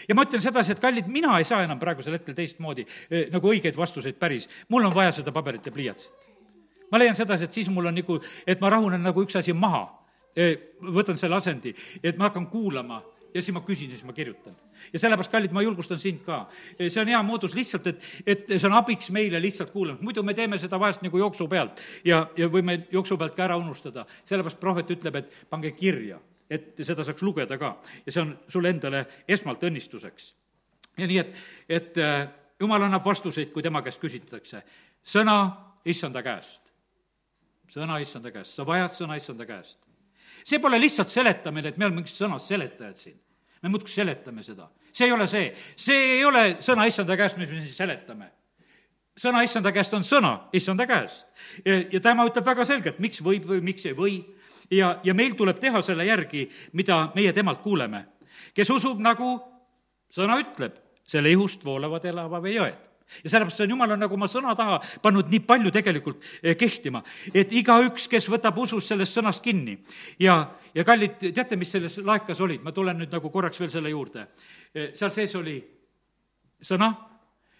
[0.10, 3.52] ja ma ütlen sedasi, et kallid, mina ei saa enam praegusel hetkel teistmoodi eh, nagu
[3.52, 6.30] õigeid vastuseid päris, mul on vaja seda paberit ja pliiatsit.
[6.92, 9.88] ma leian sedasi, et siis mul on nagu, et ma rahunen nagu üks asi maha,
[10.36, 13.02] eh, võtan selle asendi, et ma hakkan kuulama
[13.36, 14.56] ja siis ma küsin ja siis ma kirjutan.
[14.94, 16.48] ja sellepärast, kallid, ma julgustan sind ka.
[16.80, 20.24] Eh, see on hea moodus lihtsalt, et, et see on abiks meile lihtsalt kuulamist, muidu
[20.24, 24.06] me teeme seda vahest nagu jooksu pealt ja, ja võime jooksu pealt ka ära unustada.
[24.26, 28.70] sellepärast prohvet ütleb, et pange kirja et seda saaks lugeda ka ja see on sulle
[28.70, 30.34] endale esmalt õnnistuseks.
[30.98, 31.34] ja nii, et,
[31.70, 32.28] et äh,
[32.60, 34.62] jumal annab vastuseid, kui tema käest küsitakse.
[35.04, 35.38] sõna
[35.86, 36.62] issanda käest.
[37.74, 39.78] sõna issanda käest, sa vajad sõna issanda käest.
[40.44, 43.20] see pole lihtsalt seletamine, et me oleme mingid sõna seletajad siin.
[43.62, 44.70] me muudkui seletame seda.
[44.92, 48.32] see ei ole see, see ei ole sõna issanda käest, mis me siis seletame
[49.16, 51.28] sõna issanda käest on sõna issanda käest.
[51.66, 54.20] ja tema ütleb väga selgelt, miks võib või miks ei või
[54.72, 58.06] ja, ja meil tuleb teha selle järgi, mida meie temalt kuuleme.
[58.54, 59.38] kes usub, nagu
[60.12, 60.76] sõna ütleb,
[61.08, 62.92] selle ihust voolavad elava vee jõed
[63.24, 66.56] ja sellepärast see on, jumal on nagu oma sõna taha pannud nii palju tegelikult eh,
[66.58, 69.78] kehtima, et igaüks, kes võtab usus sellest sõnast kinni
[70.22, 70.40] ja,
[70.74, 74.28] ja kallid, teate, mis selles laekas olid, ma tulen nüüd nagu korraks veel selle juurde.
[74.74, 75.60] Eh, seal sees oli
[76.66, 76.92] sõna,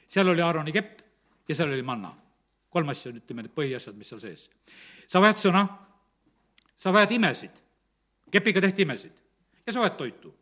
[0.10, 1.04] seal oli Aaroni kepp
[1.50, 2.14] ja seal oli manna.
[2.76, 4.50] kolm asja, ütleme, need põhiasjad, mis seal sees.
[5.08, 5.68] sa vajad sõna
[6.78, 7.52] sa vajad imesid,
[8.32, 9.14] kepiga tehti imesid
[9.66, 10.36] ja sa vajad toitu.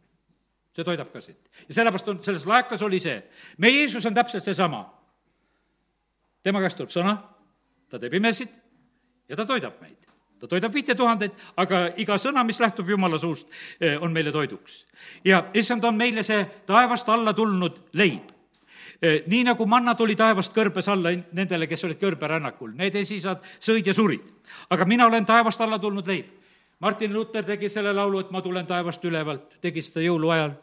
[0.73, 1.37] see toidab ka sind.
[1.67, 3.23] ja sellepärast on, selles laekas oli see,
[3.57, 4.85] meie Jeesus on täpselt seesama.
[6.43, 7.17] tema käest tuleb sõna,
[7.89, 8.49] ta teeb imesid
[9.29, 9.97] ja ta toidab meid.
[10.39, 13.47] ta toidab viite tuhandeid, aga iga sõna, mis lähtub Jumala suust,
[13.79, 14.85] eh, on meile toiduks.
[15.25, 18.32] ja issand on meile see taevast alla tulnud leib
[19.03, 23.93] nii nagu manna tuli taevast kõrbes alla nendele, kes olid kõrberännakul, need esisad sõid ja
[23.93, 24.23] surid.
[24.71, 26.29] Aga mina olen taevast alla tulnud leib.
[26.83, 30.55] Martin Luther tegi selle laulu, et ma tulen taevast ülevalt, tegi seda jõuluajal,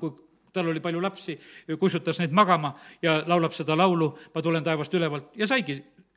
[0.00, 0.12] kui
[0.52, 1.36] tal oli palju lapsi,
[1.80, 5.34] kustutas neid magama ja laulab seda laulu, ma tulen taevast ülevalt.
[5.36, 5.76] Ja saigi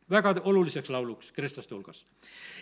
[0.09, 2.05] väga oluliseks lauluks kristlaste hulgas.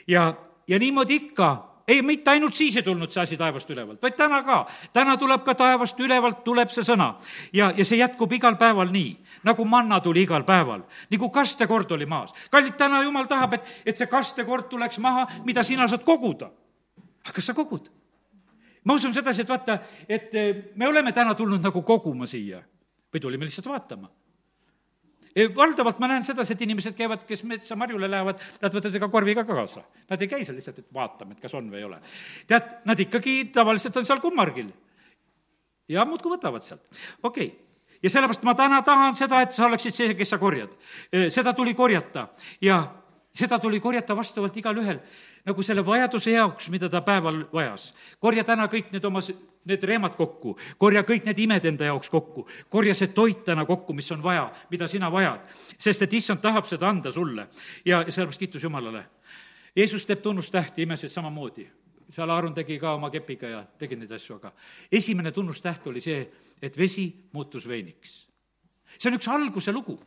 [0.08, 0.34] ja,
[0.68, 4.42] ja niimoodi ikka ei, mitte ainult siis ei tulnud see asi taevast ülevalt, vaid täna
[4.44, 4.58] ka.
[4.94, 7.14] täna tuleb ka taevast ülevalt, tuleb see sõna.
[7.54, 9.16] ja, ja see jätkub igal päeval nii,
[9.48, 12.34] nagu manna tuli igal päeval, nagu kastekord oli maas.
[12.52, 16.52] kallid, täna jumal tahab, et, et see kastekord tuleks maha, mida sina saad koguda.
[17.24, 17.90] aga kas sa kogud?
[18.84, 20.32] ma usun sedasi, et vaata, et
[20.76, 22.62] me oleme täna tulnud nagu koguma siia
[23.14, 24.12] või tulime lihtsalt vaatama
[25.56, 29.46] valdavalt ma näen sedasi, et inimesed käivad, kes metsa marjule lähevad, nad võtavad ega korviga
[29.48, 29.84] ka kaasa.
[30.10, 32.02] Nad ei käi seal lihtsalt, et vaatame, et kas on või ei ole.
[32.48, 34.74] tead, nad ikkagi tavaliselt on seal kummargil.
[35.88, 36.84] ja muudkui võtavad sealt,
[37.24, 37.68] okei okay
[38.04, 40.74] ja sellepärast ma täna tahan seda, et sa oleksid see, kes sa korjad.
[41.34, 42.28] seda tuli korjata
[42.62, 42.82] ja
[43.38, 45.00] seda tuli korjata vastavalt igalühel
[45.46, 47.94] nagu selle vajaduse jaoks, mida ta päeval vajas.
[48.20, 49.22] korja täna kõik need oma,
[49.66, 53.94] need reemad kokku, korja kõik need imed enda jaoks kokku, korja see toit täna kokku,
[53.94, 55.42] mis on vaja, mida sina vajad.
[55.78, 57.48] sest et issand tahab seda anda sulle
[57.86, 59.06] ja, sellepärast kiitus Jumalale.
[59.76, 61.68] Jeesus teeb tunnustähti, imesid samamoodi
[62.14, 64.52] seal Aaron tegi ka oma kepiga ja tegi neid asju, aga
[64.92, 66.22] esimene tunnustäht oli see,
[66.62, 68.26] et vesi muutus veiniks.
[68.98, 70.00] see on üks alguse lugu.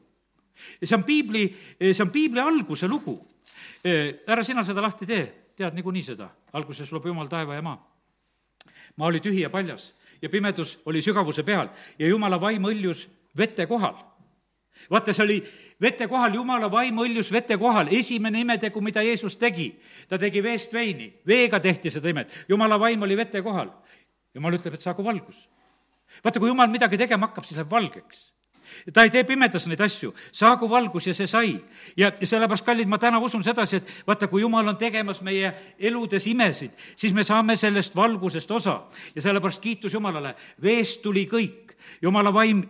[0.83, 1.45] See on piibli,
[1.81, 3.19] see on piibli alguse lugu.
[4.27, 5.25] ära sina seda lahti tee,
[5.57, 6.31] tead niikuinii seda.
[6.53, 7.79] alguses loob Jumal taeva ja maa.
[8.97, 9.93] maa oli tühi ja paljas
[10.23, 11.69] ja pimedus oli sügavuse peal
[11.99, 13.97] ja Jumala vaim õljus vete kohal
[14.91, 15.39] vaata, see oli
[15.83, 19.73] vete kohal, jumala vaim õljus vete kohal, esimene imetegu, mida Jeesus tegi.
[20.09, 23.71] ta tegi veest veini, veega tehti seda imet, jumala vaim oli vete kohal.
[24.35, 25.49] jumal ütleb, et saagu valgus.
[26.25, 28.31] vaata, kui jumal midagi tegema hakkab, siis läheb valgeks
[28.93, 31.61] ta ei tee pimedas neid asju, saagu valgus ja see sai.
[31.97, 35.53] ja, ja sellepärast, kallid, ma täna usun sedasi, et vaata, kui jumal on tegemas meie
[35.79, 38.83] eludes imesid, siis me saame sellest valgusest osa.
[39.15, 42.63] ja sellepärast kiitus Jumalale, veest tuli kõik, jumala vaim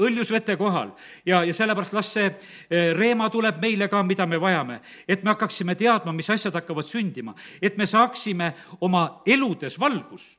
[0.00, 0.92] õljus vete kohal
[1.26, 4.80] ja, ja sellepärast las see eh, reema tuleb meile ka, mida me vajame.
[5.08, 10.38] et me hakkaksime teadma, mis asjad hakkavad sündima, et me saaksime oma eludes valgust.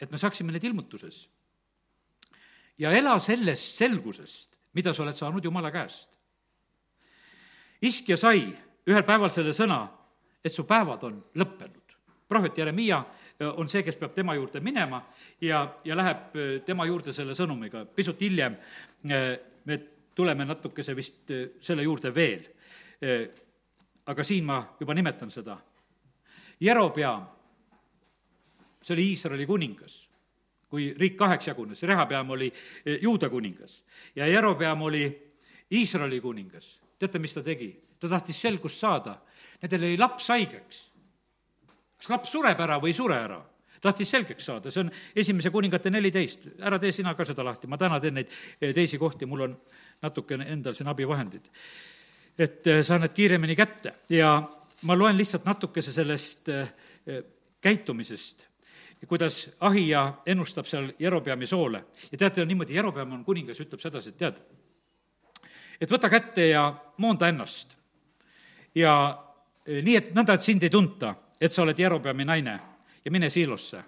[0.00, 1.28] et me saaksime need ilmutuses
[2.78, 6.08] ja ela sellest selgusest, mida sa oled saanud Jumala käest.
[7.82, 8.48] iskja sai
[8.88, 9.84] ühel päeval selle sõna,
[10.44, 11.80] et su päevad on lõppenud.
[12.28, 15.02] prohvet Jeremiia äh, on see, kes peab tema juurde minema
[15.40, 17.84] ja, ja läheb äh, tema juurde selle sõnumiga.
[17.84, 18.56] pisut hiljem
[19.10, 19.78] äh, me
[20.14, 22.44] tuleme natukese vist selle juurde veel.
[24.06, 25.56] aga siin ma juba nimetan seda.
[26.60, 27.24] Jerobeam,
[28.80, 30.03] see oli Iisraeli kuningas
[30.74, 33.78] kui riik kaheks jagunes, Rehapeam oli eh, Juuda kuningas
[34.16, 35.06] ja Jerobeam oli
[35.72, 36.80] Iisraeli kuningas.
[36.98, 37.70] teate, mis ta tegi?
[38.00, 39.14] ta tahtis selgust saada.
[39.62, 40.80] Nendel jäi laps haigeks.
[41.96, 43.40] kas laps sureb ära või ei sure ära?
[43.84, 47.76] tahtis selgeks saada, see on esimese kuningate neliteist, ära tee sina ka seda lahti, ma
[47.76, 49.56] täna teen neid eh, teisi kohti, mul on
[50.02, 51.50] natukene endal siin abivahendid.
[52.38, 54.40] et eh, saan need kiiremini kätte ja
[54.88, 56.48] ma loen lihtsalt natukese sellest
[57.60, 58.48] käitumisest
[59.06, 61.84] kuidas Ahija ennustab seal Jerobeami soole.
[62.12, 64.38] ja teate, niimoodi, Jerobeam on kuningas, ütleb sedasi, et tead,
[65.80, 67.76] et võta kätte ja moonda ennast.
[68.74, 68.94] ja
[69.66, 72.60] eh, nii, et nõnda, et sind ei tunta, et sa oled Jerobeami naine
[73.04, 73.82] ja mine Siilosse.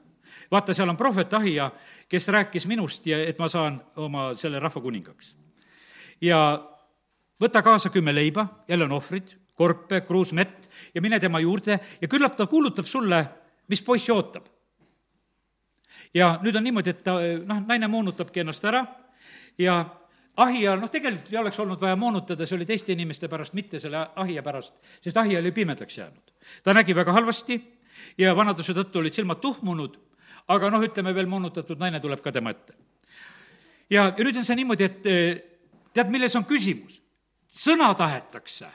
[0.51, 1.71] vaata, seal on prohvet Ahija,
[2.09, 5.37] kes rääkis minust ja et ma saan oma selle rahva kuningaks.
[6.21, 6.41] ja
[7.41, 12.09] võta kaasa kümme leiba, jälle on ohvrid, korpe, kruus mett ja mine tema juurde ja
[12.09, 13.27] küllap ta kuulutab sulle,
[13.69, 14.56] mis poissi ootab
[16.15, 18.85] ja nüüd on niimoodi, et ta, noh, naine moonutabki ennast ära
[19.59, 19.79] ja
[20.37, 24.03] ahia, noh, tegelikult ei oleks olnud vaja moonutada, see oli teiste inimeste pärast, mitte selle
[24.17, 26.33] ahia pärast, sest ahia oli pimedaks jäänud.
[26.65, 27.61] ta nägi väga halvasti
[28.19, 29.97] ja vanaduse tõttu olid silmad tuhmunud,
[30.49, 32.75] aga noh, ütleme veel moonutatud naine tuleb ka tema ette.
[33.91, 35.03] ja, ja nüüd on see niimoodi, et
[35.93, 37.01] tead, milles on küsimus?
[37.57, 38.69] sõna tahetakse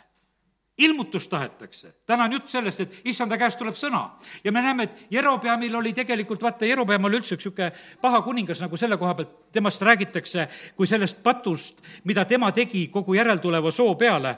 [0.77, 1.93] ilmutust tahetakse.
[2.05, 4.09] täna on jutt sellest, et issanda käest tuleb sõna.
[4.43, 8.61] ja me näeme, et Jerobeamil oli tegelikult, vaata, Jerobeam oli üldse üks niisugune paha kuningas,
[8.61, 13.95] nagu selle koha pealt temast räägitakse kui sellest patust, mida tema tegi kogu järeltuleva soo
[13.95, 14.37] peale.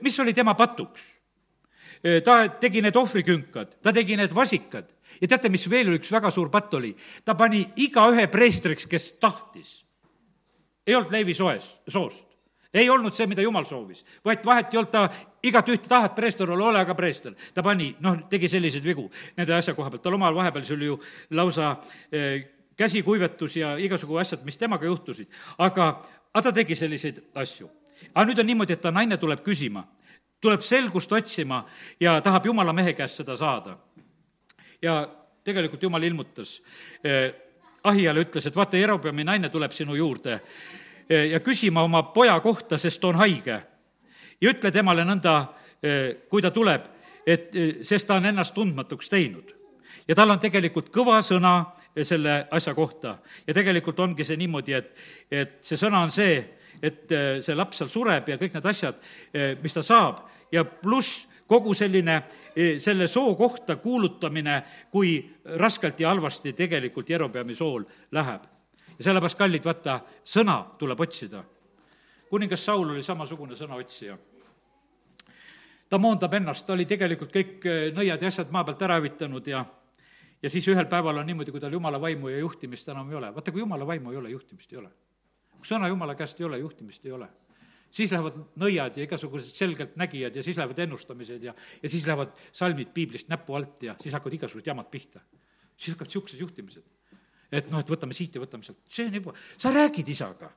[0.00, 1.00] mis oli tema patuks?
[2.24, 6.50] ta tegi need ohvrikünkad, ta tegi need vasikad ja teate, mis veel üks väga suur
[6.50, 6.94] patt oli?
[7.24, 9.84] ta pani igaühe preestriks, kes tahtis.
[10.86, 12.27] ei olnud Leevi soes, soost
[12.74, 15.06] ei olnud see, mida jumal soovis, vaid vahet ei olnud ta
[15.42, 17.34] igatühte tahad preester olla, ole aga preester.
[17.54, 20.90] ta pani, noh, tegi selliseid vigu nende asja koha pealt, tal omal vahepeal see oli
[20.90, 20.98] ju
[21.30, 21.76] lausa
[22.12, 22.44] eh,
[22.76, 25.28] käsikuivetus ja igasugu asjad, mis temaga juhtusid.
[25.58, 25.88] aga,
[26.34, 27.70] aga ta tegi selliseid asju.
[28.14, 29.84] aga nüüd on niimoodi, et ta naine tuleb küsima,
[30.40, 31.64] tuleb selgust otsima
[32.00, 33.78] ja tahab jumala mehe käest seda saada.
[34.82, 35.08] ja
[35.44, 36.62] tegelikult jumal ilmutas
[37.04, 37.32] eh,,
[37.88, 40.40] Ahijale ütles, et vaata, Jerobeami naine tuleb sinu juurde Eh,
[41.08, 43.62] ja küsima oma poja kohta, sest on haige.
[44.40, 45.46] ja ütle temale nõnda,
[45.82, 46.82] eh, kui ta tuleb,
[47.26, 49.54] et eh, sest ta on ennast tundmatuks teinud.
[50.08, 54.94] ja tal on tegelikult kõva sõna selle asja kohta ja tegelikult ongi see niimoodi, et,
[55.30, 56.44] et see sõna on see,
[56.82, 57.10] et
[57.42, 58.94] see laps seal sureb ja kõik need asjad,
[59.62, 62.22] mis ta saab ja pluss kogu selline,
[62.78, 65.18] selle soo kohta kuulutamine, kui
[65.56, 68.46] raskelt ja halvasti tegelikult Jerobeami sool läheb
[68.98, 71.44] ja sellepärast, kallid, vaata, sõna tuleb otsida.
[72.30, 74.18] kuningas Saul oli samasugune sõnaotsija.
[75.88, 79.46] ta moondab ennast, ta oli tegelikult kõik eh, nõiad ja asjad maa pealt ära hävitanud
[79.46, 79.64] ja
[80.42, 83.34] ja siis ühel päeval on niimoodi, kui tal jumala vaimu ja juhtimist enam ei ole.
[83.34, 84.90] vaata, kui jumala vaimu ei ole, juhtimist ei ole.
[85.56, 87.28] kui sõna jumala käest ei ole, juhtimist ei ole
[87.90, 92.92] siis lähevad nõiad ja igasugused selgeltnägijad ja siis lähevad ennustamised ja, ja siis lähevad salmid
[92.94, 95.20] piiblist näpu alt ja siis hakkavad igasugused jamad pihta.
[95.76, 96.97] siis hakkavad niisugused juhtimised
[97.52, 100.50] et noh, et võtame siit ja võtame sealt, see on juba, sa räägid isaga.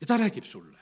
[0.00, 0.78] ja ta räägib sulle.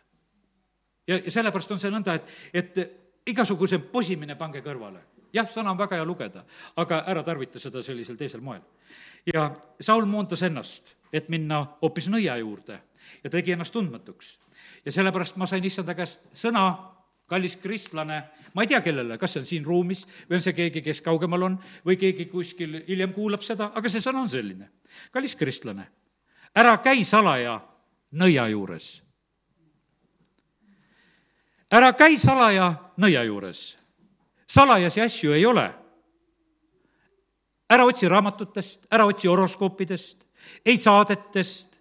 [1.07, 5.03] ja, ja sellepärast on see nõnda, et, et igasuguse posimine pange kõrvale.
[5.33, 6.45] jah, sõna on väga hea lugeda,
[6.77, 8.63] aga ära tarvita seda sellisel teisel moel.
[9.27, 12.79] ja Saul moondas ennast et minna hoopis nõia juurde
[13.25, 14.39] ja tegi ennast tundmatuks.
[14.85, 16.65] ja sellepärast ma sain issanda käest sõna,
[17.31, 18.19] kallis kristlane,
[18.55, 21.47] ma ei tea, kellele, kas see on siin ruumis või on see keegi, kes kaugemal
[21.47, 24.71] on või keegi kuskil hiljem kuulab seda, aga see sõna on selline.
[25.15, 25.87] kallis kristlane,
[26.55, 27.61] ära käi salaja
[28.11, 29.03] nõia juures.
[31.71, 33.79] ära käi salaja nõia juures.
[34.49, 35.71] salajasi asju ei ole.
[37.71, 40.27] ära otsi raamatutest, ära otsi horoskoopidest,
[40.67, 41.77] ei saadetest,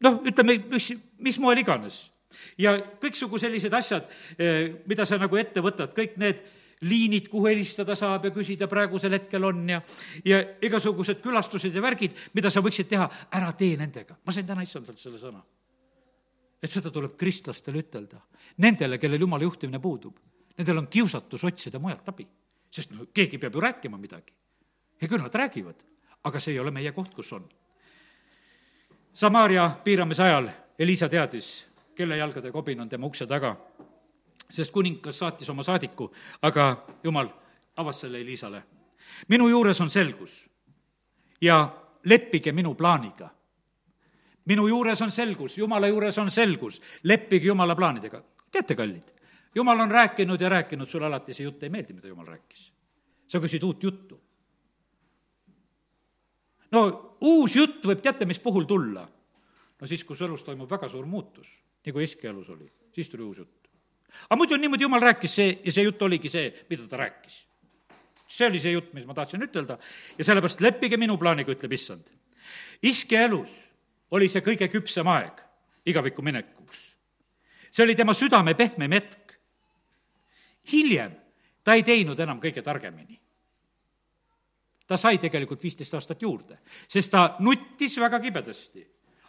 [0.00, 2.13] noh, ütleme, mis, mis moel iganes.
[2.58, 6.42] Ja kõiksugu sellised asjad, eh, mida sa nagu ette võtad, kõik need
[6.84, 9.80] liinid, kuhu helistada saab ja küsida praegusel hetkel on ja,
[10.24, 14.16] ja igasugused külastused ja värgid, mida sa võiksid teha, ära tee nendega.
[14.24, 15.42] ma sain täna issandalt selle sõna.
[16.62, 18.22] et seda tuleb kristlastele ütelda.
[18.64, 20.16] Nendele, kellel jumala juhtimine puudub,
[20.56, 22.26] nendel on kiusatus otsida mujalt abi.
[22.70, 24.32] sest no keegi peab ju rääkima midagi.
[25.00, 25.76] ja küll nad räägivad,
[26.24, 27.48] aga see ei ole meie koht, kus on
[29.14, 33.54] Samaaria piiramise ajal Elisa teadis, kelle jalgade kobin on tema ukse taga,
[34.50, 36.10] sest kuningas saatis oma saadiku,
[36.42, 37.28] aga jumal
[37.76, 38.62] avas selle Elisale.
[39.28, 40.46] minu juures on selgus
[41.40, 41.68] ja
[42.04, 43.30] leppige minu plaaniga.
[44.46, 48.22] minu juures on selgus, jumala juures on selgus, leppige jumala plaanidega.
[48.50, 49.12] teate, kallid,
[49.54, 52.72] jumal on rääkinud ja rääkinud, sulle alati see jutt ei meeldi, mida jumal rääkis.
[53.28, 54.20] sa küsid uut juttu
[56.74, 56.84] no
[57.24, 59.04] uus jutt võib teate, mis puhul tulla?
[59.80, 61.48] no siis, kus elus toimub väga suur muutus,
[61.84, 63.68] nagu Eski elus oli, siis tuli uus jutt.
[64.28, 67.46] aga muidu niimoodi, jumal rääkis see ja see jutt oligi see, mida ta rääkis.
[68.28, 69.78] see oli see jutt, mis ma tahtsin ütelda
[70.18, 72.06] ja sellepärast leppige minu plaaniga, ütleb issand.
[72.82, 73.50] Iske elus
[74.10, 75.42] oli see kõige küpsem aeg
[75.86, 76.78] igavikku minekuks.
[77.70, 79.36] see oli tema südame pehmem hetk.
[80.72, 81.12] hiljem
[81.64, 83.20] ta ei teinud enam kõige targemini
[84.86, 88.84] ta sai tegelikult viisteist aastat juurde, sest ta nuttis väga kibedasti.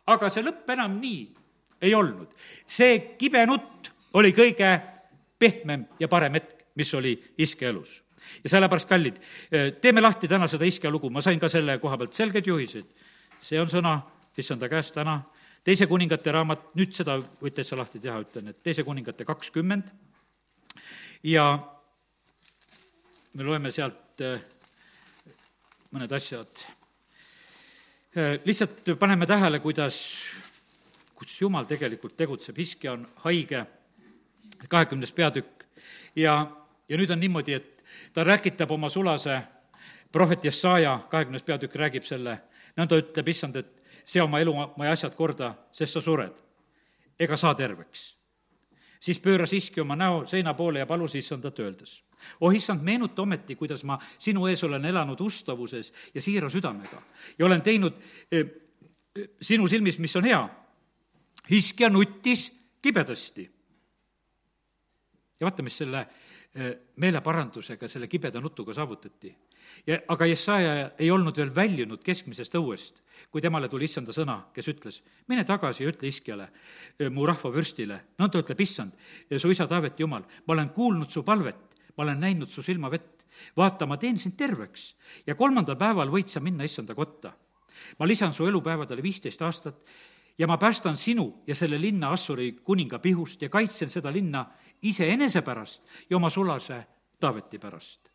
[0.06, 1.45] aga see lõpp enam nii
[1.82, 2.34] ei olnud.
[2.66, 4.72] see kibe nutt oli kõige
[5.40, 8.04] pehmem ja parem hetk, mis oli iske elus.
[8.44, 9.20] ja sellepärast, kallid,
[9.82, 12.86] teeme lahti täna seda iske lugu, ma sain ka selle koha pealt selged juhised.
[13.42, 14.00] see on sõna
[14.38, 15.22] issanda käest täna,
[15.64, 19.92] teise kuningate raamat, nüüd seda võid täitsa lahti teha, ütlen, et teise kuningate kakskümmend
[21.24, 21.46] ja
[23.34, 24.22] me loeme sealt
[25.96, 26.66] mõned asjad.
[28.16, 29.98] Äh, lihtsalt paneme tähele, kuidas,
[31.16, 33.66] kuidas Jumal tegelikult tegutseb, Hiske on haige,
[34.68, 35.66] kahekümnes peatükk,
[36.16, 36.36] ja,
[36.90, 39.40] ja nüüd on niimoodi, et ta räkitab oma sulase,
[40.12, 42.40] prohvet Jesaja, kahekümnes peatükk räägib selle,
[42.78, 46.36] nõnda ütleb issand, et sea oma elu, oma asjad korda, sest sa sured.
[47.20, 48.16] Ega saa terveks.
[49.06, 52.06] siis pööras Iski oma näo seina poole ja palus issandat öeldes
[52.42, 57.02] oh issand, meenuta ometi, kuidas ma sinu ees olen elanud ustavuses ja siira südamega.
[57.40, 57.98] Ja olen teinud
[58.32, 58.46] eh,
[59.42, 60.42] sinu silmis, mis on hea.
[61.50, 62.48] Hiskia nuttis
[62.82, 63.52] kibedasti.
[65.40, 66.00] ja vaata, mis selle
[66.56, 69.36] eh, meeleparandusega, selle kibeda nutuga saavutati.
[69.88, 74.68] ja aga Jesaja ei olnud veel väljunud keskmisest õuest, kui temale tuli issanda sõna, kes
[74.68, 76.50] ütles, mine tagasi ja ütle Iskiale,
[77.00, 78.94] eh, mu rahva vürstile, nõnda ütleb issand,
[79.38, 83.26] su isa Taaveti jumal, ma olen kuulnud su palvet ma olen näinud su silmavett.
[83.58, 84.94] vaata, ma teen sind terveks
[85.28, 87.34] ja kolmandal päeval võid sa minna issanda kotta.
[88.00, 89.76] ma lisan su elupäevadele viisteist aastat
[90.38, 94.46] ja ma päästan sinu ja selle linna Assuri kuninga pihust ja kaitsen seda linna
[94.82, 96.84] iseenese pärast ja oma sulase
[97.20, 98.10] Taaveti pärast.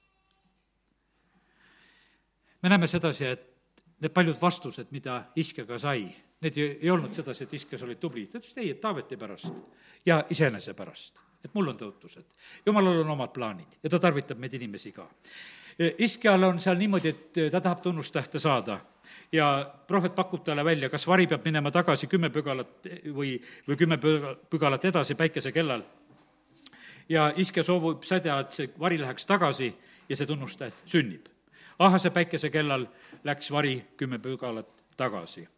[2.62, 6.04] me näeme sedasi, et need paljud vastused, mida Iskega sai,
[6.40, 9.52] need ei, ei olnud sedasi, et Iskes olid tubli, ta ütles ei, et Taaveti pärast
[10.06, 12.35] ja iseenese pärast et mul on tõotused.
[12.66, 15.06] jumalal on omad plaanid ja ta tarvitab meid inimesi ka.
[15.80, 18.80] Iskjal on seal niimoodi, et ta tahab tunnustähte saada
[19.32, 23.36] ja prohvet pakub talle välja, kas vari peab minema tagasi kümme pügalat või,
[23.68, 23.98] või kümme
[24.50, 25.82] pügalat edasi päikese kellal.
[27.08, 29.74] ja Iskja soovib seda, et see vari läheks tagasi
[30.08, 31.26] ja see tunnustäht sünnib.
[31.78, 32.86] ahase päikese kellal
[33.24, 35.48] läks vari kümme pügalat tagasi.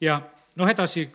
[0.00, 0.20] ja
[0.56, 1.10] noh, edasi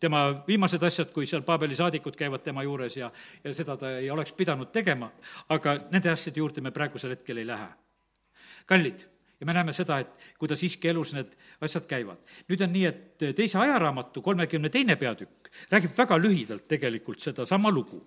[0.00, 3.10] tema viimased asjad, kui seal Paabeli saadikud käivad tema juures ja,
[3.44, 5.10] ja seda ta ei oleks pidanud tegema,
[5.48, 7.68] aga nende asjade juurde me praegusel hetkel ei lähe.
[8.66, 9.00] kallid,
[9.40, 11.32] ja me näeme seda, et kuidas iske elus need
[11.64, 12.18] asjad käivad.
[12.48, 18.02] nüüd on nii, et teise ajaraamatu kolmekümne teine peatükk räägib väga lühidalt tegelikult sedasama lugu.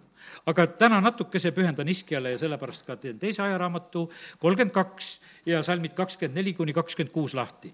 [0.45, 4.09] aga täna natukese pühendan iskjale ja sellepärast ka teen teise ajaraamatu
[4.39, 7.74] kolmkümmend kaks ja salmid kakskümmend neli kuni kakskümmend kuus lahti.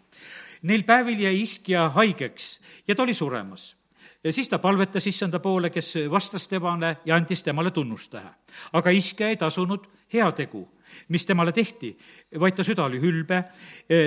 [0.62, 3.79] Neil päevil jäi iskja haigeks ja ta oli suremas
[4.24, 8.30] ja siis ta palvetas issanda poole, kes vastas temale ja andis temale tunnustähe.
[8.74, 10.68] aga iske ei tasunud heategu,
[11.08, 11.98] mis temale tehti,
[12.40, 13.44] vaid ta süda oli ülbe,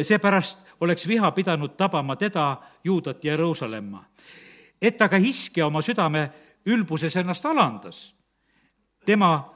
[0.02, 4.04] seepärast oleks viha pidanud tabama teda, Juudat ja Jeruusalemma.
[4.82, 6.30] et aga Hiskja oma südame
[6.66, 8.14] ülbuses ennast alandas,
[9.06, 9.54] tema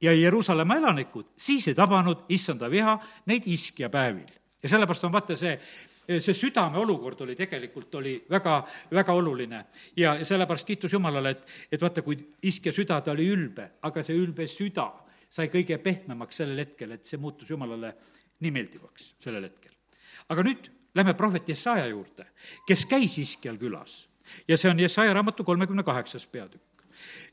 [0.00, 4.28] ja Jeruusalemma elanikud, siis ei tabanud issanda viha neid Hiskja päevil.
[4.62, 5.58] ja sellepärast on vaata see,
[6.08, 8.56] see südame olukord oli tegelikult, oli väga,
[8.90, 9.64] väga oluline.
[9.96, 14.02] ja, ja sellepärast kiitus Jumalale, et, et vaata, kui Hiskja süda, ta oli ülbe, aga
[14.02, 14.90] see ülbe süda
[15.32, 17.94] sai kõige pehmemaks sellel hetkel, et see muutus Jumalale
[18.42, 19.72] nii meeldivaks sellel hetkel.
[20.28, 22.26] aga nüüd lähme prohvet Jesaja juurde,
[22.68, 24.06] kes käis Iskjal külas
[24.48, 26.72] ja see on Jesaja raamatu kolmekümne kaheksas peatükk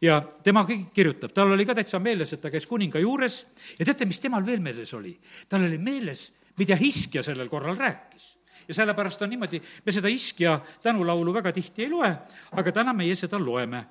[0.02, 3.42] ja tema kirjutab, tal oli ka täitsa meeles, et ta käis kuninga juures
[3.80, 5.16] ja teate, mis temal veel meeles oli?
[5.50, 8.39] tal oli meeles, mida Hiskja sellel korral rääkis.
[8.70, 12.12] Ja sellepärast on niimoodi, me seda Hiskja tänulaulu väga tihti ei loe,
[12.52, 13.86] aga täna meie seda loeme.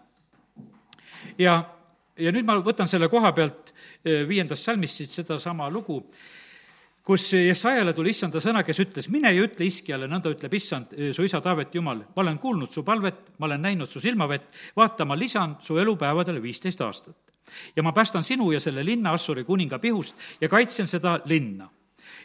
[1.39, 1.59] ja,
[2.17, 3.73] ja nüüd ma võtan selle koha pealt
[4.05, 6.03] eh, viiendast salmist siit sedasama lugu
[7.09, 11.25] kus Jesajale tuli issanda sõna, kes ütles, mine ja ütle Iskiale, nõnda ütleb issand, su
[11.25, 15.17] isa Taaveti jumal, ma olen kuulnud su palvet, ma olen näinud su silmavett, vaata, ma
[15.17, 17.17] lisan su elupäevadele viisteist aastat.
[17.77, 21.71] ja ma päästan sinu ja selle linna Assuri kuninga pihust ja kaitsen seda linna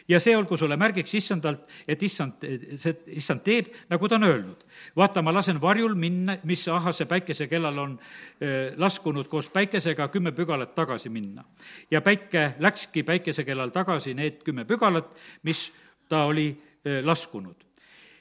[0.08, 2.44] ja see olgu sulle märgiks issandalt, et issand,
[2.80, 4.64] see, issand teeb, nagu ta on öelnud.
[4.96, 7.98] vaata, ma lasen varjul minna, mis ahase päikese kellal on
[8.76, 11.44] laskunud koos päikesega kümme pügalat tagasi minna.
[11.90, 15.70] ja päike läkski päikese kellal tagasi need kümme pügalat, mis
[16.08, 16.52] ta oli
[17.02, 17.56] laskunud.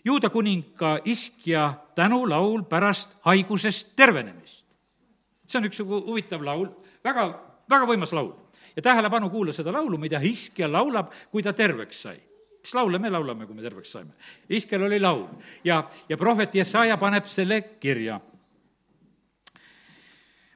[0.06, 4.66] juuda kuninga iskja tänulaul pärast haigusest tervenemist.
[5.48, 6.70] see on üks huvitav laul,
[7.04, 7.28] väga,
[7.70, 8.43] väga võimas laul
[8.76, 12.20] ja tähelepanu, kuula seda laulu, mida Hiskja laulab, kui ta terveks sai
[12.64, 14.14] mis laule me laulame, kui me terveks saime?
[14.50, 15.26] Iskel oli laul
[15.68, 18.20] ja, ja prohvet Jesaja paneb selle kirja.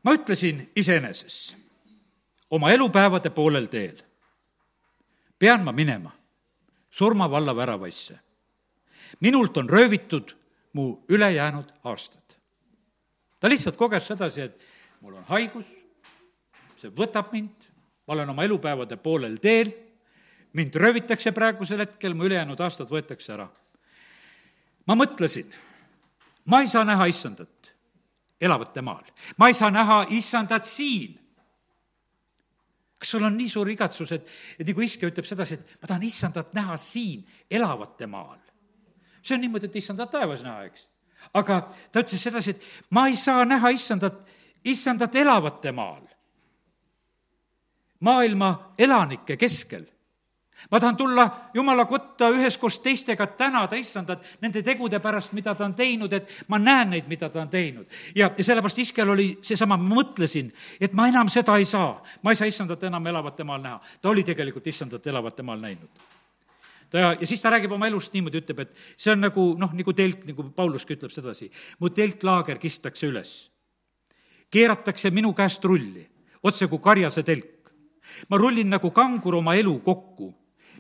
[0.04, 1.58] ma ütlesin iseeneses
[2.50, 4.00] oma elupäevade poolel teel
[5.40, 6.12] pean ma minema
[6.90, 8.20] surmavalla väravaisse.
[9.20, 10.36] minult on röövitud
[10.74, 12.36] mu ülejäänud aastad.
[13.40, 14.64] ta lihtsalt koges sedasi, et
[15.02, 15.66] mul on haigus,
[16.78, 17.68] see võtab mind,
[18.08, 19.72] ma olen oma elupäevade poolel teel,
[20.54, 23.48] mind röövitakse praegusel hetkel, mu ülejäänud aastad võetakse ära.
[24.88, 25.52] ma mõtlesin,
[26.46, 27.74] ma ei saa näha issandat
[28.42, 29.04] elavate maal,
[29.38, 31.20] ma ei saa näha issandat siin
[32.98, 36.06] kas sul on nii suur igatsus, et, et nagu iske ütleb sedasi, et ma tahan
[36.08, 38.40] issandat näha siin, elavate maal.
[39.22, 40.88] see on niimoodi, et issandat taevas näha, eks.
[41.34, 41.60] aga
[41.92, 44.24] ta ütles sedasi, et ma ei saa näha issandat,
[44.66, 46.08] issandat elavate maal
[48.00, 49.86] maailma elanike keskel.
[50.72, 55.74] ma tahan tulla Jumala kotta üheskoos teistega tänada issandat nende tegude pärast, mida ta on
[55.74, 57.86] teinud, et ma näen neid, mida ta on teinud.
[58.16, 62.04] ja, ja sellepärast Iskel oli seesama, ma mõtlesin, et ma enam seda ei saa.
[62.22, 63.82] ma ei saa issandat enam elavate maal näha.
[64.02, 65.90] ta oli tegelikult issandat elavate maal näinud
[66.90, 69.74] ta ja, ja siis ta räägib oma elust niimoodi, ütleb, et see on nagu noh,
[69.76, 73.52] nagu telk, nagu Pauluski ütleb sedasi, mu telklaager kistakse üles.
[74.52, 76.06] keeratakse minu käest rulli,
[76.44, 77.57] otse kui karjase telk
[78.30, 80.34] ma rullin nagu kangur oma elu kokku.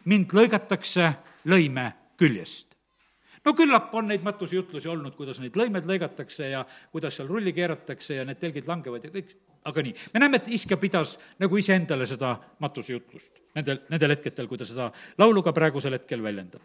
[0.05, 1.13] mind lõigatakse
[1.45, 2.75] lõime küljest.
[3.45, 8.15] no küllap on neid matusejutlusi olnud, kuidas neid lõimed lõigatakse ja kuidas seal rulli keeratakse
[8.15, 9.95] ja need telgid langevad ja kõik, aga nii.
[10.13, 14.91] me näeme, et Iskja pidas nagu iseendale seda matusejutlust nendel, nendel hetkedel, kui ta seda
[15.17, 16.61] laulu ka praegusel hetkel väljendab.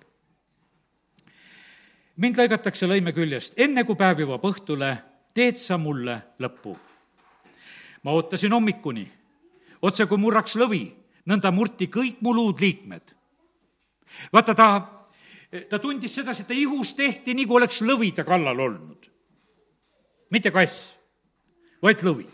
[2.17, 4.97] mind lõigatakse lõime küljest, enne kui päev jõuab õhtule,
[5.35, 6.77] teed sa mulle lõppu.
[8.03, 9.11] ma ootasin hommikuni
[9.83, 10.85] otse kui murraks lõvi,
[11.31, 13.15] nõnda murti kõik mu luudliikmed.
[14.33, 14.69] vaata, ta,
[15.71, 19.11] ta tundis sedasi, et ta ihus tehti nii, kui oleks lõvi ta kallal olnud.
[20.31, 20.97] mitte kass,
[21.83, 22.29] vaid lõvi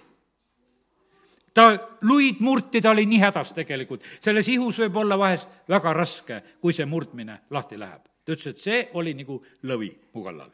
[1.58, 1.72] ta
[2.06, 4.04] luid murti, ta oli nii hädas tegelikult.
[4.20, 8.04] selles ihus võib olla vahest väga raske, kui see murdmine lahti läheb.
[8.24, 10.52] ta ütles, et see oli nagu lõvi mu kallal.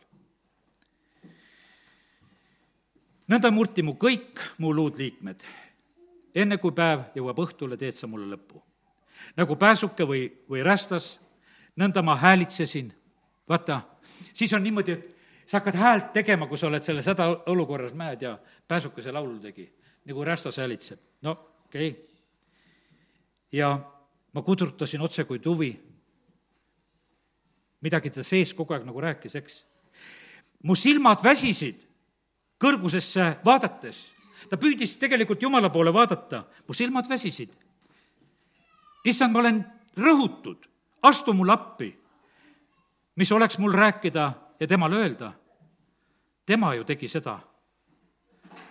[3.29, 5.45] nõnda murti mu kõik mu luudliikmed
[6.35, 8.63] enne kui päev jõuab õhtule, teed sa mulle lõpu.
[9.37, 11.19] nagu pääsuke või, või rästas,
[11.77, 12.93] nõnda ma häälitsesin,
[13.49, 13.81] vaata,
[14.35, 15.15] siis on niimoodi, et
[15.47, 19.69] sa hakkad häält tegema, kui sa oled selles hädaolukorras, näed, ja pääsukese laulu tegi,
[20.05, 22.03] nagu rästas häälitseb, no okei okay..
[23.53, 23.79] ja
[24.33, 25.73] ma kudrutasin otse kui tuvi.
[27.81, 29.65] midagi ta sees kogu aeg nagu rääkis, eks.
[30.63, 31.85] mu silmad väsisid
[32.59, 34.14] kõrgusesse vaadates
[34.49, 37.51] ta püüdis tegelikult Jumala poole vaadata, mu silmad väsisid.
[39.05, 39.65] issand, ma olen
[39.97, 40.67] rõhutud,
[41.03, 41.95] astu mulle appi.
[43.17, 45.33] mis oleks mul rääkida ja temale öelda?
[46.47, 47.41] tema ju tegi seda.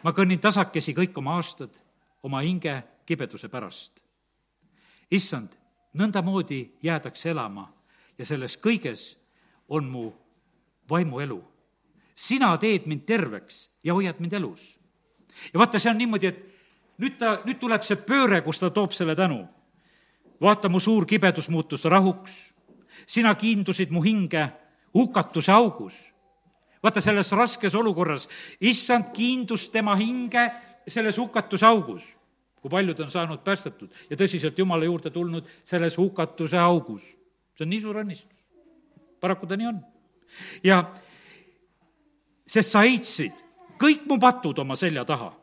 [0.04, 1.84] ma kõnnin tasakesi kõik oma aastad
[2.24, 4.00] oma hinge kibeduse pärast.
[5.12, 5.50] issand,
[5.94, 7.74] nõndamoodi jäädakse elama
[8.18, 9.18] ja selles kõiges
[9.68, 10.12] on mu
[10.90, 11.44] vaimuelu.
[12.16, 14.80] sina teed mind terveks ja hoiad mind elus.
[15.54, 16.42] Ja vaata, see on niimoodi, et
[17.02, 19.44] nüüd ta, nüüd tuleb see pööre, kus ta toob selle tänu.
[20.42, 22.32] vaata, mu suur kibedus muutus rahuks,
[23.08, 24.50] sina kiindusid mu hinge
[24.94, 25.94] hukatuse augus.
[26.84, 28.30] vaata, selles raskes olukorras,
[28.62, 30.52] issand kiindus tema hinge
[30.88, 32.04] selles hukatuse augus
[32.64, 37.04] kui paljud on saanud päästetud ja tõsiselt Jumala juurde tulnud selles hukatuse augus.
[37.58, 38.40] see on nii suur õnnistus.
[39.20, 39.82] paraku ta nii on.
[40.64, 40.78] ja
[42.48, 43.36] sest sa heitsid
[43.84, 45.34] kõik mu patud oma selja taha.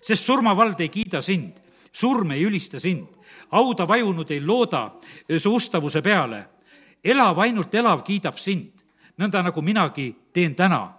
[0.00, 1.56] sest surmavald ei kiida sind,
[1.92, 3.08] surm ei ülista sind,
[3.50, 4.92] hauda vajunud ei looda
[5.38, 6.46] su ustavuse peale.
[7.04, 8.72] elav, ainult elav kiidab sind,
[9.18, 10.94] nõnda nagu minagi teen täna.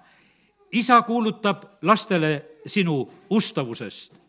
[0.71, 4.25] isa kuulutab lastele sinu ustavusest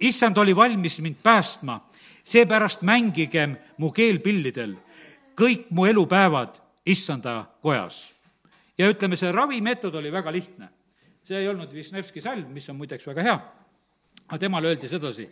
[0.00, 1.80] issand oli valmis mind päästma,
[2.24, 4.76] seepärast mängigem mu keelpillidel
[5.38, 8.14] kõik mu elupäevad issanda kojas.
[8.78, 10.68] ja ütleme, see ravimeetod oli väga lihtne.
[11.28, 13.38] See ei olnud Wisniewski salm, mis on muideks väga hea,
[14.26, 15.28] aga temale öeldi sedasi,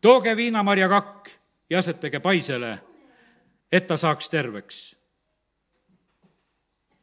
[0.00, 1.30] tooge viinamarja kakk
[1.70, 2.72] ja asetage paisele,
[3.72, 4.96] et ta saaks terveks.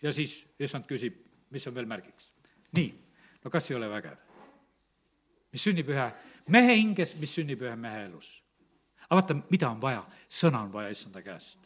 [0.04, 1.16] ja siis issand küsib,
[1.54, 2.32] mis on veel märgiks.
[2.76, 2.90] nii,
[3.44, 4.18] no kas ei ole vägev?
[5.54, 6.08] mis sünnib ühe
[6.48, 8.42] mehe hinges, mis sünnib ühe mehe elus.
[9.06, 10.04] aga vaata, mida on vaja?
[10.30, 11.60] sõna on vaja issanda käest.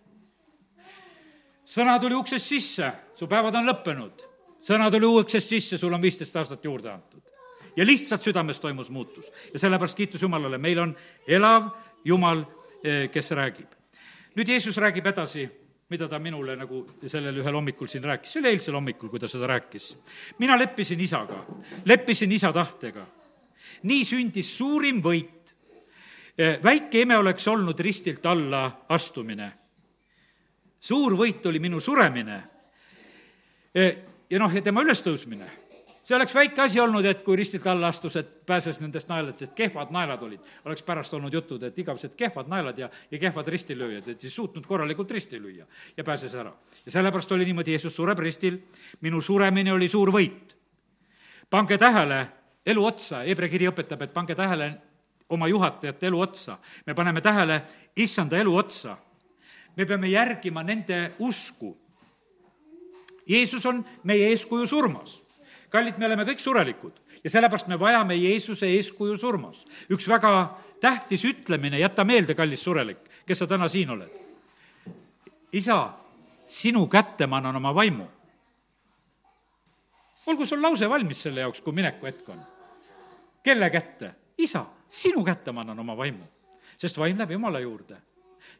[1.65, 4.34] sõna tuli uksest sisse, su päevad on lõppenud.
[4.68, 7.22] Sõna tuli uksest sisse, sul on viisteist aastat juurde antud.
[7.76, 9.32] ja lihtsalt südames toimus muutus.
[9.53, 10.95] ja sellepärast kiitus Jumalale, meil on
[11.28, 11.72] elav
[12.05, 12.43] Jumal,
[12.84, 13.72] eh, kes räägib.
[14.36, 15.49] nüüd Jeesus räägib edasi
[15.89, 19.28] mida ta minule nagu sellel ühel hommikul siin rääkis, see oli eilsel hommikul, kui ta
[19.28, 19.95] seda rääkis.
[20.39, 21.45] mina leppisin isaga,
[21.86, 23.05] leppisin isa tahtega
[23.84, 25.34] nii sündis suurim võit.
[26.63, 29.51] väike ime oleks olnud ristilt alla astumine.
[30.80, 32.43] suur võit oli minu suremine
[34.30, 35.47] ja noh, ja tema ülestõusmine
[36.07, 39.91] see oleks väike asi olnud, et kui ristilt alla astus, et pääses nendest naeladest, kehvad
[39.91, 40.39] naelad olid.
[40.65, 44.65] oleks pärast olnud jutud, et igavesed kehvad naelad ja, ja kehvad ristilööjad, et ei suutnud
[44.65, 45.65] korralikult risti lüüa
[45.97, 46.53] ja pääses ära.
[46.86, 48.61] ja sellepärast oli niimoodi, Jeesus sureb ristil,
[49.01, 50.55] minu suremine oli suur võit.
[51.49, 52.28] pange tähele,
[52.65, 54.71] elu otsa, Hebra kiri õpetab, et pange tähele
[55.30, 56.57] oma juhatajate elu otsa.
[56.86, 57.61] me paneme tähele
[57.95, 58.97] issanda elu otsa.
[59.75, 61.78] me peame järgima nende usku.
[63.28, 65.21] Jeesus on meie eeskuju surmas
[65.69, 69.63] kallid, me oleme kõik surelikud ja sellepärast me vajame Jeesuse eeskuju surmas.
[69.89, 74.11] üks väga tähtis ütlemine, jäta meelde, kallis surelik, kes sa täna siin oled.
[75.51, 75.93] isa,
[76.47, 78.07] sinu kätte ma annan oma vaimu.
[80.28, 82.41] olgu sul lause valmis selle jaoks, kui mineku hetk on
[83.43, 84.11] kelle kätte?
[84.38, 86.23] isa, sinu kätte ma annan oma vaimu,
[86.78, 87.97] sest vaim läheb Jumala juurde.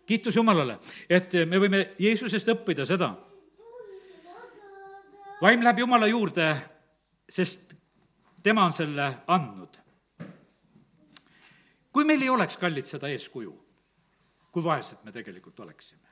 [0.06, 3.16] kiitus Jumalale, et me võime Jeesusest õppida seda.
[5.42, 6.48] Vaim läheb Jumala juurde,
[7.30, 7.74] sest
[8.44, 9.78] tema on selle andnud.
[11.92, 13.52] kui meil ei oleks, kallid, seda eeskuju,
[14.54, 16.06] kui vaesed me tegelikult oleksime,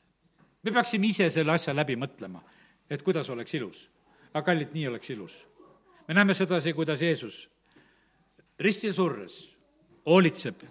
[0.63, 2.41] me peaksime ise selle asja läbi mõtlema,
[2.89, 3.89] et kuidas oleks ilus.
[4.34, 5.47] aga kallid, nii oleks ilus.
[6.07, 7.49] me näeme sedasi, kuidas Jeesus
[8.59, 9.55] ristil surres
[10.05, 10.61] hoolitseb,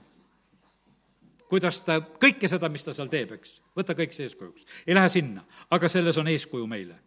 [1.48, 4.64] kuidas ta, kõike seda, mis ta seal teeb, eks, võta kõik see eeskujuks.
[4.86, 6.98] ei lähe sinna, aga selles on eeskuju meile.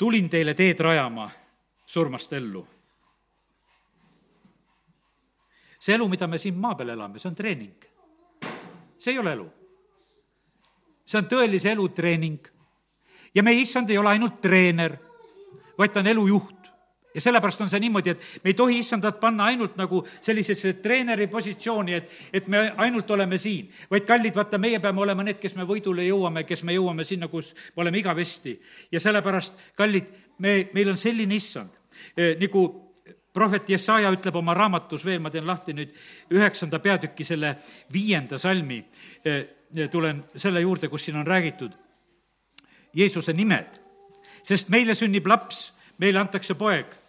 [0.00, 1.30] Tulin teile teed rajama
[1.86, 2.66] surmast ellu.
[5.80, 7.84] see elu, mida me siin maa peal elame, see on treening.
[8.98, 9.46] see ei ole elu.
[11.04, 12.40] see on tõelise elu treening.
[13.34, 14.96] ja meie issand ei ole ainult treener,
[15.78, 16.59] vaid ta on elujuht
[17.14, 21.26] ja sellepärast on see niimoodi, et me ei tohi issandat panna ainult nagu sellisesse treeneri
[21.30, 25.56] positsiooni, et, et me ainult oleme siin, vaid kallid, vaata, meie peame olema need, kes
[25.58, 28.54] me võidule jõuame, kes me jõuame sinna, kus me oleme igavesti.
[28.92, 31.74] ja sellepärast, kallid, me, meil on selline issand.
[32.16, 32.66] E,, nagu
[33.34, 35.94] prohvet Jesaja ütleb oma raamatus veel, ma teen lahti nüüd
[36.34, 37.56] üheksanda peatüki selle
[37.92, 38.84] viienda salmi.
[39.24, 39.42] E,,
[39.90, 41.76] tulen selle juurde, kus siin on räägitud
[42.94, 43.76] Jeesuse nimed,
[44.42, 45.68] sest meile sünnib laps,
[46.02, 46.86] meile antakse poeg.
[46.90, 46.99] Eh,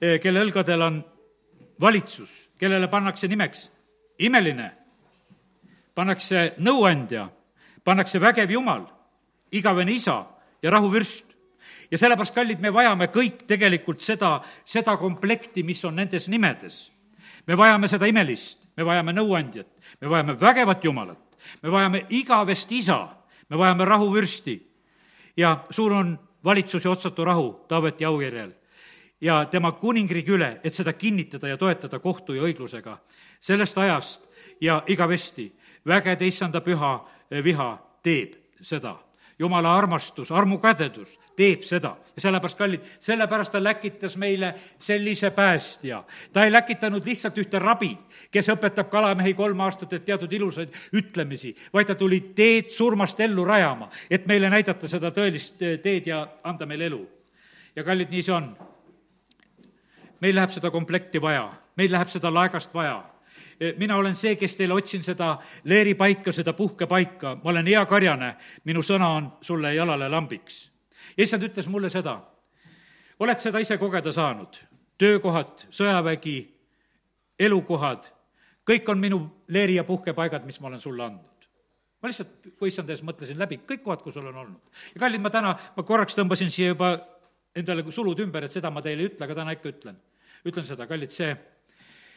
[0.00, 0.98] kelle õlgadel on
[1.80, 3.66] valitsus, kellele pannakse nimeks
[4.18, 4.70] imeline,
[5.96, 7.26] pannakse nõuandja,
[7.84, 8.84] pannakse vägev Jumal,
[9.52, 10.24] igavene isa
[10.62, 11.24] ja rahuvürst.
[11.90, 16.92] ja sellepärast, kallid, me vajame kõik tegelikult seda, seda komplekti, mis on nendes nimedes.
[17.46, 19.68] me vajame seda imelist, me vajame nõuandjat,
[20.00, 23.08] me vajame vägevat Jumalat, me vajame igavest isa,
[23.48, 24.60] me vajame rahuvürsti
[25.36, 28.52] ja suur on valitsus ja otsatu rahu Taaveti aujärjel
[29.20, 32.98] ja tema kuningriigi üle, et seda kinnitada ja toetada kohtu ja õiglusega
[33.40, 34.28] sellest ajast
[34.60, 35.52] ja igavesti.
[35.86, 37.08] vägede issanda püha
[37.44, 38.96] viha teeb seda
[39.38, 46.04] jumala armastus, armukädedus teeb seda ja sellepärast, kallid, sellepärast ta läkitas meile sellise päästja.
[46.32, 47.92] ta ei läkitanud lihtsalt ühte rabi,
[48.30, 53.44] kes õpetab kalamehi kolm aastat, et teatud ilusaid ütlemisi, vaid ta tuli teed surmast ellu
[53.44, 57.06] rajama, et meile näidata seda tõelist teed ja anda meile elu.
[57.76, 58.56] ja kallid, nii see on.
[60.20, 63.02] Meil läheb seda komplekti vaja, meil läheb seda laegast vaja.
[63.60, 68.34] Eh, mina olen see, kes teile otsin seda leeripaika, seda puhkepaika, ma olen hea karjane,
[68.64, 70.70] minu sõna on sulle jalale lambiks.
[71.18, 72.20] issand ütles mulle seda,
[73.20, 74.56] oled seda ise kogeda saanud,
[74.98, 76.36] töökohad, sõjavägi,
[77.38, 78.10] elukohad,
[78.66, 81.48] kõik on minu leeri- ja puhkepaigad, mis ma olen sulle andnud.
[82.02, 84.60] Ma lihtsalt, kui issand ees mõtlesin läbi kõik kohad, kus olen olnud.
[84.94, 86.98] ja kallid, ma täna, ma korraks tõmbasin siia juba
[87.56, 89.96] endale sulud ümber, et seda ma teile ei ütle, aga täna ikka ütlen.
[90.46, 91.34] Ütlen seda, kallid, see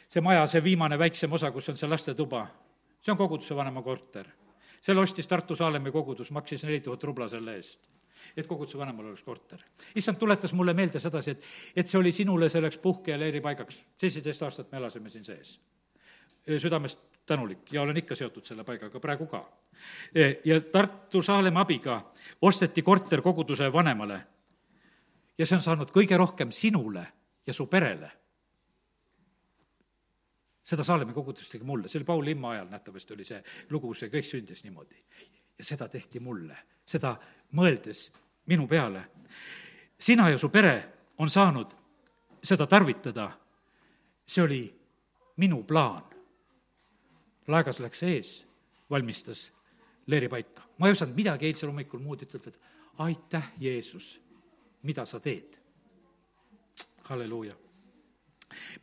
[0.09, 2.43] see maja, see viimane väiksem osa, kus on see lastetuba,
[3.01, 4.27] see on koguduse vanema korter.
[4.81, 7.89] selle ostis Tartu Saalemi kogudus, maksis neli tuhat rubla selle eest
[8.37, 9.59] et koguduse vanemal oleks korter.
[9.95, 13.83] issand tuletas mulle meelde sedasi, et, et see oli sinule selleks puhke- ja leeripaigaks.
[13.97, 15.59] seitseteist aastat me elasime siin sees.
[16.57, 19.45] südamest tänulik ja olen ikka seotud selle paigaga praegu ka.
[20.45, 22.01] ja Tartu Saalema abiga
[22.41, 24.21] osteti korter koguduse vanemale.
[25.37, 27.07] ja see on saanud kõige rohkem sinule
[27.49, 28.11] ja su perele
[30.69, 33.39] seda Saalemi kogudust tegi mulle, see oli Paul Imma ajal nähtavasti oli see
[33.73, 35.01] lugu, see kõik sündis niimoodi.
[35.57, 37.15] ja seda tehti mulle, seda
[37.57, 38.09] mõeldes
[38.47, 39.03] minu peale.
[39.99, 40.75] sina ja su pere
[41.17, 41.73] on saanud
[42.43, 43.31] seda tarvitada,
[44.27, 44.61] see oli
[45.37, 46.03] minu plaan.
[47.47, 48.45] laegas läks ees,
[48.89, 49.51] valmistas
[50.07, 50.63] leeripaika.
[50.77, 52.59] ma ei osanud midagi eilsel hommikul muud ütelda, et
[52.97, 54.19] aitäh, Jeesus,
[54.83, 55.58] mida sa teed.
[57.09, 57.55] Halleluuja.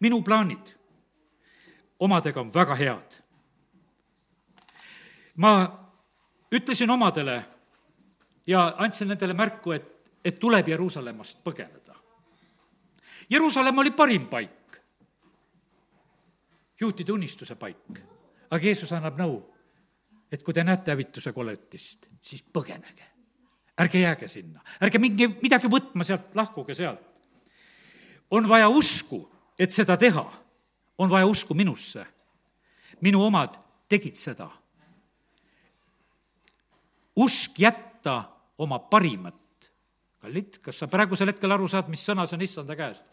[0.01, 0.75] minu plaanid
[1.99, 3.23] omadega on väga head.
[5.37, 5.53] ma
[6.53, 7.45] ütlesin omadele
[8.47, 9.89] ja andsin nendele märku, et,
[10.25, 11.95] et tuleb Jeruusalemmast põgeneda.
[13.31, 14.79] Jeruusalemm oli parim paik,
[16.81, 18.03] juutide unistuse paik.
[18.51, 19.41] aga Jeesus annab nõu,
[20.33, 23.13] et kui te näete hävituse koletist, siis põgenege.
[23.81, 27.16] ärge jääge sinna, ärge minge midagi võtma sealt, lahkuge sealt.
[28.31, 30.33] On vaja usku, et seda teha
[30.99, 32.07] on vaja usku minusse.
[33.01, 33.55] minu omad
[33.89, 34.51] tegid seda.
[37.17, 38.25] usk jätta
[38.59, 39.35] oma parimat.
[40.19, 43.05] kallid, kas sa praegusel hetkel aru saad, mis sõna see on issanda käest?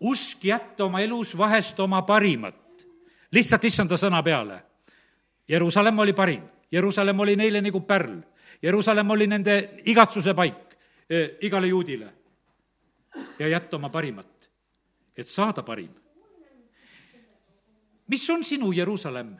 [0.00, 2.86] usk jätta oma elus vahest oma parimat.
[3.32, 4.62] lihtsalt issanda sõna peale.
[5.48, 6.42] Jeruusalemm oli parim,
[6.72, 8.20] Jeruusalemm oli neile nagu pärl,
[8.62, 10.76] Jeruusalemm oli nende igatsuse paik
[11.10, 12.12] eh, igale juudile.
[13.38, 14.26] ja jätta oma parimat,
[15.16, 15.92] et saada parim
[18.06, 19.34] mis on sinu Jeruusalemm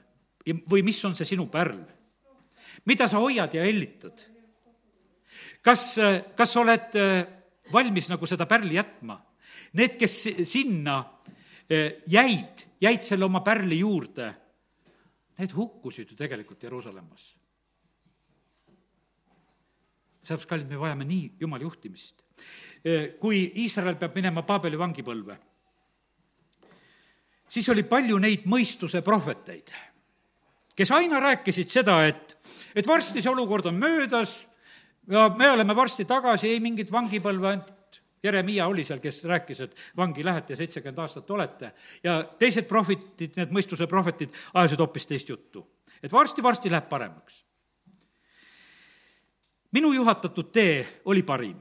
[0.70, 1.82] või mis on see sinu pärl?
[2.88, 4.24] mida sa hoiad ja hellitad?
[5.64, 5.94] kas,
[6.36, 7.20] kas sa oled äh,
[7.72, 9.18] valmis nagu seda pärli jätma?
[9.78, 10.16] Need, kes
[10.48, 10.98] sinna
[11.68, 14.28] äh, jäid, jäid selle oma pärli juurde,
[15.38, 17.32] need hukkusid ju tegelikult Jeruusalemmas.
[20.24, 22.24] sellepärast, kallid, me vajame nii Jumala juhtimist.
[22.84, 25.36] Äh, kui Iisrael peab minema Paabeli vangipõlve
[27.48, 29.70] siis oli palju neid mõistuse prohveteid,
[30.76, 32.36] kes aina rääkisid seda, et,
[32.74, 34.40] et varsti see olukord on möödas
[35.10, 39.74] ja me oleme varsti tagasi, ei mingit vangipõlve, ainult Jeremiah oli seal, kes rääkis, et
[39.96, 41.72] vangi lähete seitsekümmend aastat olete.
[42.02, 45.66] ja teised prohvetid, need mõistuse prohvetid, ajasid hoopis teist juttu.
[46.02, 47.44] et varsti-varsti läheb paremaks.
[49.72, 51.60] minu juhatatud tee oli parim.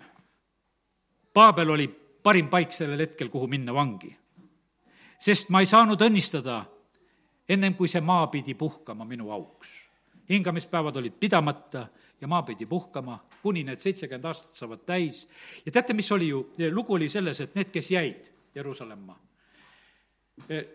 [1.34, 1.88] Paabel oli
[2.24, 4.23] parim paik sellel hetkel, kuhu minna vangi
[5.24, 6.64] sest ma ei saanud õnnistada
[7.50, 9.80] ennem, kui see maa pidi puhkama minu auks.
[10.30, 11.88] hingamispäevad olid pidamata
[12.22, 15.28] ja maa pidi puhkama, kuni need seitsekümmend aastat saavad täis.
[15.66, 19.18] ja teate, mis oli ju, lugu oli selles, et need, kes jäid Jeruusalemma,
[20.50, 20.66] eh,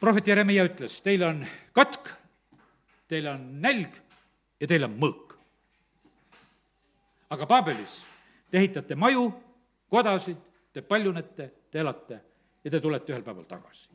[0.00, 2.08] prohvet Jeremiah ütles, teil on katk,
[3.08, 3.96] teil on nälg
[4.60, 5.36] ja teil on mõõk.
[7.30, 8.00] aga Paabelis
[8.50, 9.32] te ehitate maju,
[9.88, 10.38] kodasid,
[10.72, 12.20] te paljunete, te elate
[12.66, 13.88] ja te tulete ühel päeval tagasi.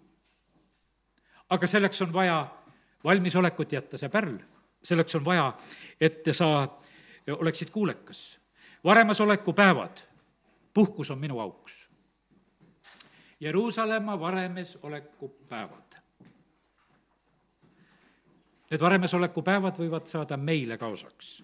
[1.49, 2.47] aga selleks on vaja
[3.03, 4.37] valmisolekut jätta see pärl,
[4.83, 5.49] selleks on vaja,
[5.99, 6.47] et sa
[7.27, 8.39] oleksid kuulekas.
[8.83, 9.99] varemas oleku päevad,
[10.73, 11.89] puhkus on minu auks.
[13.39, 15.97] Jeruusalemma varemes oleku päevad.
[18.71, 21.41] Need varemes oleku päevad võivad saada meile ka osaks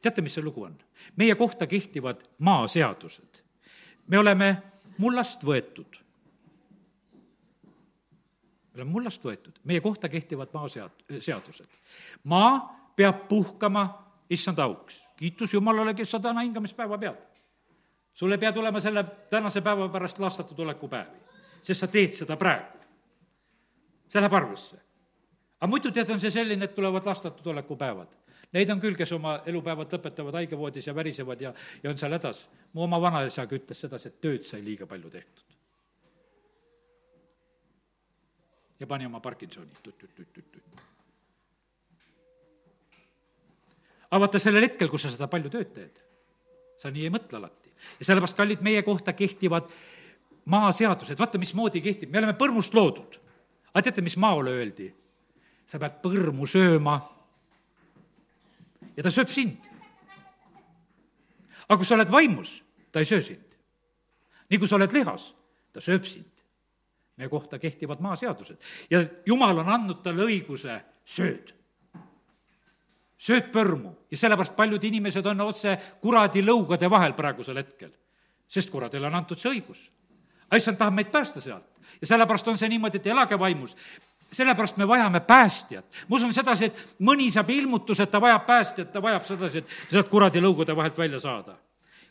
[0.00, 0.78] teate, mis see lugu on?
[1.16, 3.42] meie kohta kehtivad maaseadused.
[4.06, 5.98] me oleme mullast võetud.
[8.72, 11.68] me oleme mullast võetud, meie kohta kehtivad maasead-, seadused.
[12.24, 12.60] maa
[12.96, 13.86] peab puhkama
[14.30, 15.04] issand auks.
[15.16, 17.16] kiitus Jumalale, kes sa täna hingamispäeva pead.
[18.14, 21.18] sul ei pea tulema selle tänase päeva pärast lastatud oleku päevi,
[21.62, 22.78] sest sa teed seda praegu.
[24.08, 24.76] see läheb arvesse.
[25.60, 28.08] aga muidu tead, on see selline, et tulevad lastatud oleku päevad.
[28.52, 32.48] Neid on küll, kes oma elupäevad lõpetavad haigevoodis ja värisevad ja, ja on seal hädas.
[32.72, 35.56] mu oma vanaisagi ütles sedasi, et tööd sai liiga palju tehtud.
[38.80, 40.82] ja pani oma Parkinsoni tut-tut-tut-tut-tut.
[44.10, 46.02] aga vaata, sellel hetkel, kus sa seda palju tööd teed,
[46.76, 47.72] sa nii ei mõtle alati.
[48.00, 49.70] ja sellepärast, kallid, meie kohta kehtivad
[50.44, 53.16] maaseadused, vaata, mismoodi kehtib, me oleme põrmust loodud.
[53.72, 54.92] aga teate, mis maole öeldi?
[55.64, 56.98] sa pead põrmu sööma
[58.96, 59.70] ja ta sööb sind.
[61.68, 62.62] aga kui sa oled vaimus,
[62.92, 63.56] ta ei söö sind.
[64.50, 65.32] nii kui sa oled lihas,
[65.72, 66.32] ta sööb sind
[67.16, 68.56] meie kohta kehtivad maaseadused
[68.90, 71.52] ja jumal on andnud talle õiguse sööd.
[73.18, 77.92] sööd põrmu ja sellepärast paljud inimesed on otse kuradi lõugade vahel praegusel hetkel,
[78.48, 79.90] sest kuradile on antud see õigus.
[80.56, 81.68] issand tahab meid päästa sealt
[82.00, 83.76] ja sellepärast on see niimoodi, et elage vaimus
[84.32, 85.84] sellepärast me vajame päästjat.
[86.08, 89.68] ma usun sedasi, et mõni saab ilmutuse, et ta vajab päästjat, ta vajab sedasi, et
[89.88, 91.56] sealt kuradi lõugude vahelt välja saada.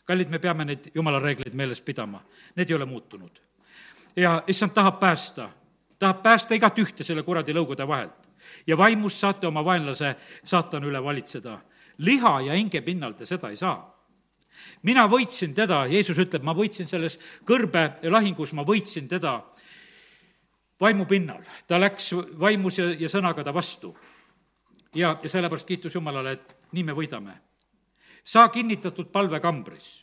[0.04, 2.22] kallid, me peame neid jumala reegleid meeles pidama,
[2.56, 3.40] need ei ole muutunud
[4.16, 5.50] ja issand tahab päästa,
[5.98, 8.28] tahab päästa igat ühte selle kuradi lõugude vahelt.
[8.66, 11.58] ja vaimust saate oma vaenlase saatana üle valitseda.
[11.98, 13.92] liha ja hinge pinnal te seda ei saa
[14.82, 19.40] mina võitsin teda, Jeesus ütleb, ma võitsin selles kõrbelahingus, ma võitsin teda
[20.82, 21.42] vaimu pinnal.
[21.66, 22.10] ta läks
[22.40, 23.96] vaimus ja, ja sõnaga ta vastu.
[24.94, 27.38] ja, ja sellepärast kiitus Jumalale, et nii me võidame.
[28.24, 30.02] saa kinnitatud palvekambris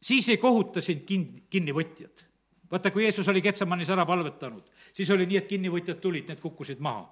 [0.00, 2.24] siis ei kohuta sind kin-, kinnivõtjad.
[2.70, 6.80] vaata, kui Jeesus oli Ketsamanis ära palvetanud, siis oli nii, et kinnivõtjad tulid, need kukkusid
[6.84, 7.06] maha.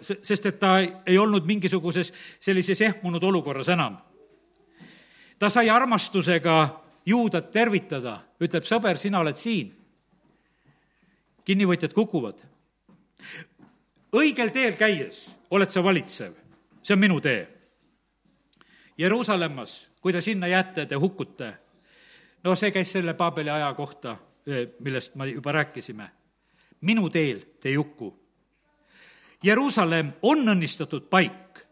[0.00, 3.96] Sest et ta ei olnud mingisuguses sellises ehmunud olukorras enam.
[5.38, 9.74] ta sai armastusega juudat tervitada, ütleb, sõber, sina oled siin.
[11.46, 12.40] Kinnivõtjad kukuvad.
[14.12, 16.34] õigel teel käies oled sa valitsev,
[16.82, 17.46] see on minu tee.
[18.98, 21.54] Jeruusalemmas, kui te sinna jääte, te hukkute
[22.44, 24.16] no see käis selle Paabeli aja kohta,
[24.78, 26.10] millest me juba rääkisime.
[26.80, 28.12] minu teel te ei hukku.
[29.42, 31.66] Jeruusalemm on õnnistatud paik,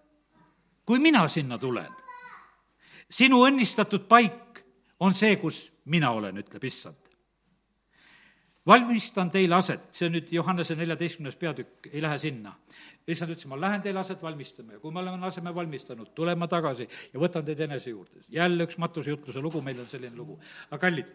[0.86, 1.92] kui mina sinna tulen.
[3.10, 4.64] sinu õnnistatud paik
[5.00, 7.03] on see, kus mina olen, ütleb issand
[8.66, 12.54] valmistan teile aset, see on nüüd Johannese neljateistkümnes peatükk, ei lähe sinna.
[13.08, 16.48] issand ütles, ma lähen teile aset valmistama ja kui me oleme aseme valmistanud, tulen ma
[16.48, 18.24] tagasi ja võtan teid enese juurde.
[18.28, 20.38] jälle üks matusejutluse lugu, meil on selline lugu.
[20.70, 21.06] aga kallid,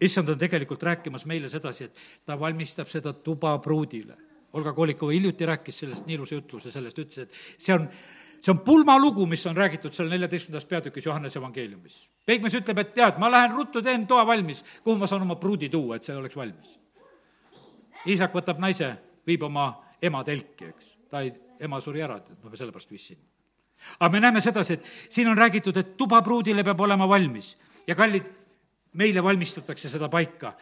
[0.00, 4.16] issand on tegelikult rääkimas meile sedasi, et ta valmistab seda tuba pruudile.
[4.52, 7.88] Olga Kolikova hiljuti rääkis sellest nii ilusa jutluse sellest, ütles, et see on
[8.44, 12.08] see on pulmalugu, mis on räägitud seal neljateistkümnendas peatükis Johannese evangeeliumis.
[12.26, 15.68] Peigmees ütleb, et tead, ma lähen ruttu teen toa valmis, kuhu ma saan oma pruudi
[15.72, 16.78] tuua, et see oleks valmis
[18.06, 18.90] isak võtab naise,
[19.26, 19.68] viib oma
[20.02, 20.94] ema telki, eks.
[21.10, 21.32] ta ei,
[21.64, 23.18] ema suri ära, et ma sellepärast viisin.
[23.98, 27.54] aga me näeme sedasi, et siin on räägitud, et tuba pruudile peab olema valmis
[27.86, 28.26] ja kallid,
[28.94, 30.54] meile valmistatakse seda paika.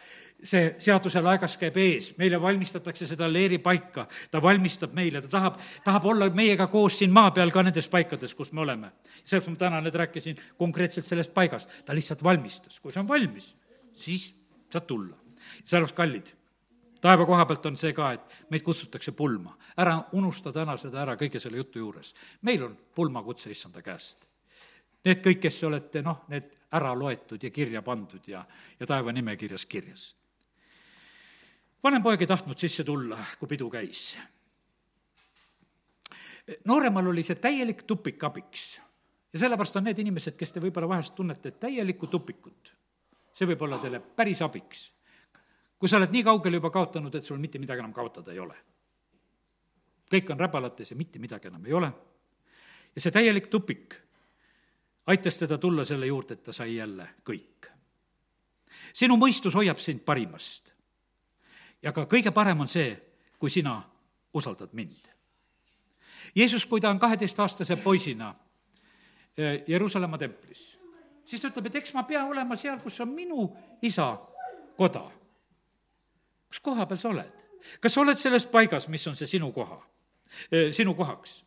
[0.43, 5.59] see seaduse laegas käib ees, meile valmistatakse seda leeri paika, ta valmistab meile, ta tahab,
[5.85, 8.91] tahab olla meiega koos siin maa peal ka nendes paikades, kus me oleme.
[9.23, 13.53] sellepärast ma täna nüüd rääkisin konkreetselt sellest paigast, ta lihtsalt valmistas, kui see on valmis,
[13.95, 14.33] siis
[14.71, 15.15] saad tulla.
[15.63, 16.33] sellepärast, kallid
[17.03, 19.57] taeva koha pealt on see ka, et meid kutsutakse pulma.
[19.77, 22.13] ära unusta täna seda ära kõige selle jutu juures.
[22.41, 24.25] meil on pulmakutse issanda käest.
[25.03, 28.45] Need kõik, kes olete noh, need ära loetud ja kirja pandud ja,
[28.79, 30.15] ja taeva nimekirjas kirjas.
[31.83, 34.15] vanem poeg ei tahtnud sisse tulla, kui pidu käis.
[36.65, 38.79] nooremal oli see täielik tupik abiks
[39.33, 42.73] ja sellepärast on need inimesed, kes te võib-olla vahest tunnete täielikku tupikut,
[43.33, 44.93] see võib olla teile päris abiks
[45.83, 48.55] kui sa oled nii kaugele juba kaotanud, et sul mitte midagi enam kaotada ei ole.
[50.07, 51.89] kõik on räbalates ja mitte midagi enam ei ole.
[52.95, 53.95] ja see täielik tupik
[55.11, 57.67] aitas teda tulla selle juurde, et ta sai jälle kõik.
[58.93, 60.71] sinu mõistus hoiab sind parimast.
[61.81, 62.95] ja ka kõige parem on see,
[63.39, 63.83] kui sina
[64.33, 65.09] usaldad mind.
[66.35, 68.35] Jeesus, kui ta on kaheteistaastase poisina
[69.37, 70.77] eh, Jeruusalemma templis,
[71.25, 73.49] siis ta ütleb, et eks ma pean olema seal, kus on minu
[73.81, 74.15] isa
[74.77, 75.22] koda
[76.53, 77.41] kus koha peal sa oled?
[77.81, 79.79] kas sa oled selles paigas, mis on see sinu koha,
[80.75, 81.39] sinu kohaks?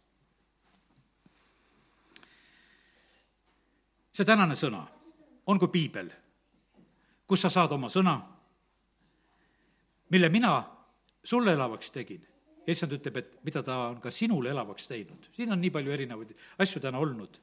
[4.16, 4.82] see tänane sõna
[5.46, 6.10] on kui piibel,
[7.28, 8.16] kus sa saad oma sõna,
[10.10, 10.56] mille mina
[11.22, 12.24] sulle elavaks tegin,
[12.66, 15.30] issand ütleb, et mida ta on ka sinule elavaks teinud.
[15.36, 17.38] siin on nii palju erinevaid asju täna olnud.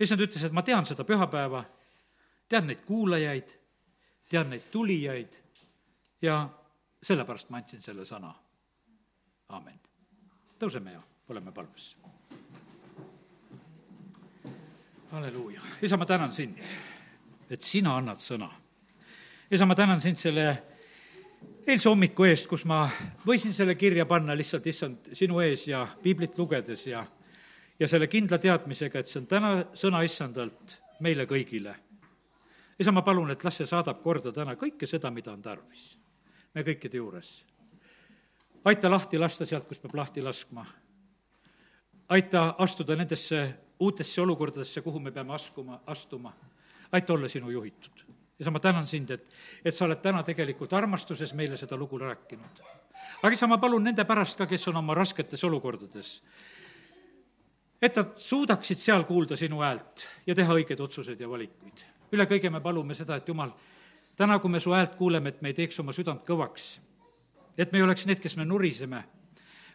[0.00, 1.64] issand ütles, et ma tean seda pühapäeva,
[2.48, 3.58] tean neid kuulajaid,
[4.30, 5.43] tean neid tulijaid
[6.24, 6.48] ja
[7.02, 8.32] sellepärast ma andsin selle sõna.
[9.48, 9.80] aamen.
[10.58, 11.96] tõuseme ja oleme palves.
[15.10, 16.58] halleluuja, isa, ma tänan sind,
[17.50, 18.48] et sina annad sõna.
[19.50, 20.46] isa, ma tänan sind selle
[21.66, 22.88] eilse hommiku eest, kus ma
[23.26, 27.04] võisin selle kirja panna lihtsalt, issand, sinu ees ja piiblit lugedes ja
[27.78, 31.74] ja selle kindla teadmisega, et see on täna sõna issandalt meile kõigile.
[32.78, 35.92] isa, ma palun, et las see saadab korda täna kõike seda, mida on tarvis
[36.54, 37.44] me kõikide juures.
[38.64, 40.64] aita lahti lasta sealt, kus peab lahti laskma.
[42.08, 46.32] aita astuda nendesse uutesse olukordadesse, kuhu me peame askuma, astuma.
[46.92, 48.04] aita olla sinu juhitud.
[48.38, 49.26] ja sa, ma tänan sind, et,
[49.64, 52.62] et sa oled täna tegelikult armastuses meile seda lugu rääkinud.
[53.22, 56.20] aga isa, ma palun nende pärast ka, kes on oma rasketes olukordades,
[57.82, 61.86] et nad suudaksid seal kuulda sinu häält ja teha õigeid otsuseid ja valikuid.
[62.12, 63.50] üle kõige me palume seda, et jumal,
[64.16, 66.68] täna, kui me su häält kuuleme, et me ei teeks oma südant kõvaks,
[67.58, 69.04] et me ei oleks need, kes me nuriseme,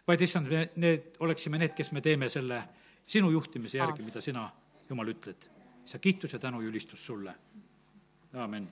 [0.08, 2.62] vaid issand, me need, oleksime need, kes me teeme selle
[3.06, 4.48] sinu juhtimise järgi, mida sina,
[4.90, 5.44] Jumal, ütled.
[5.86, 7.34] sa kiitus ja tänu ja ülistus sulle.
[8.34, 8.68] amin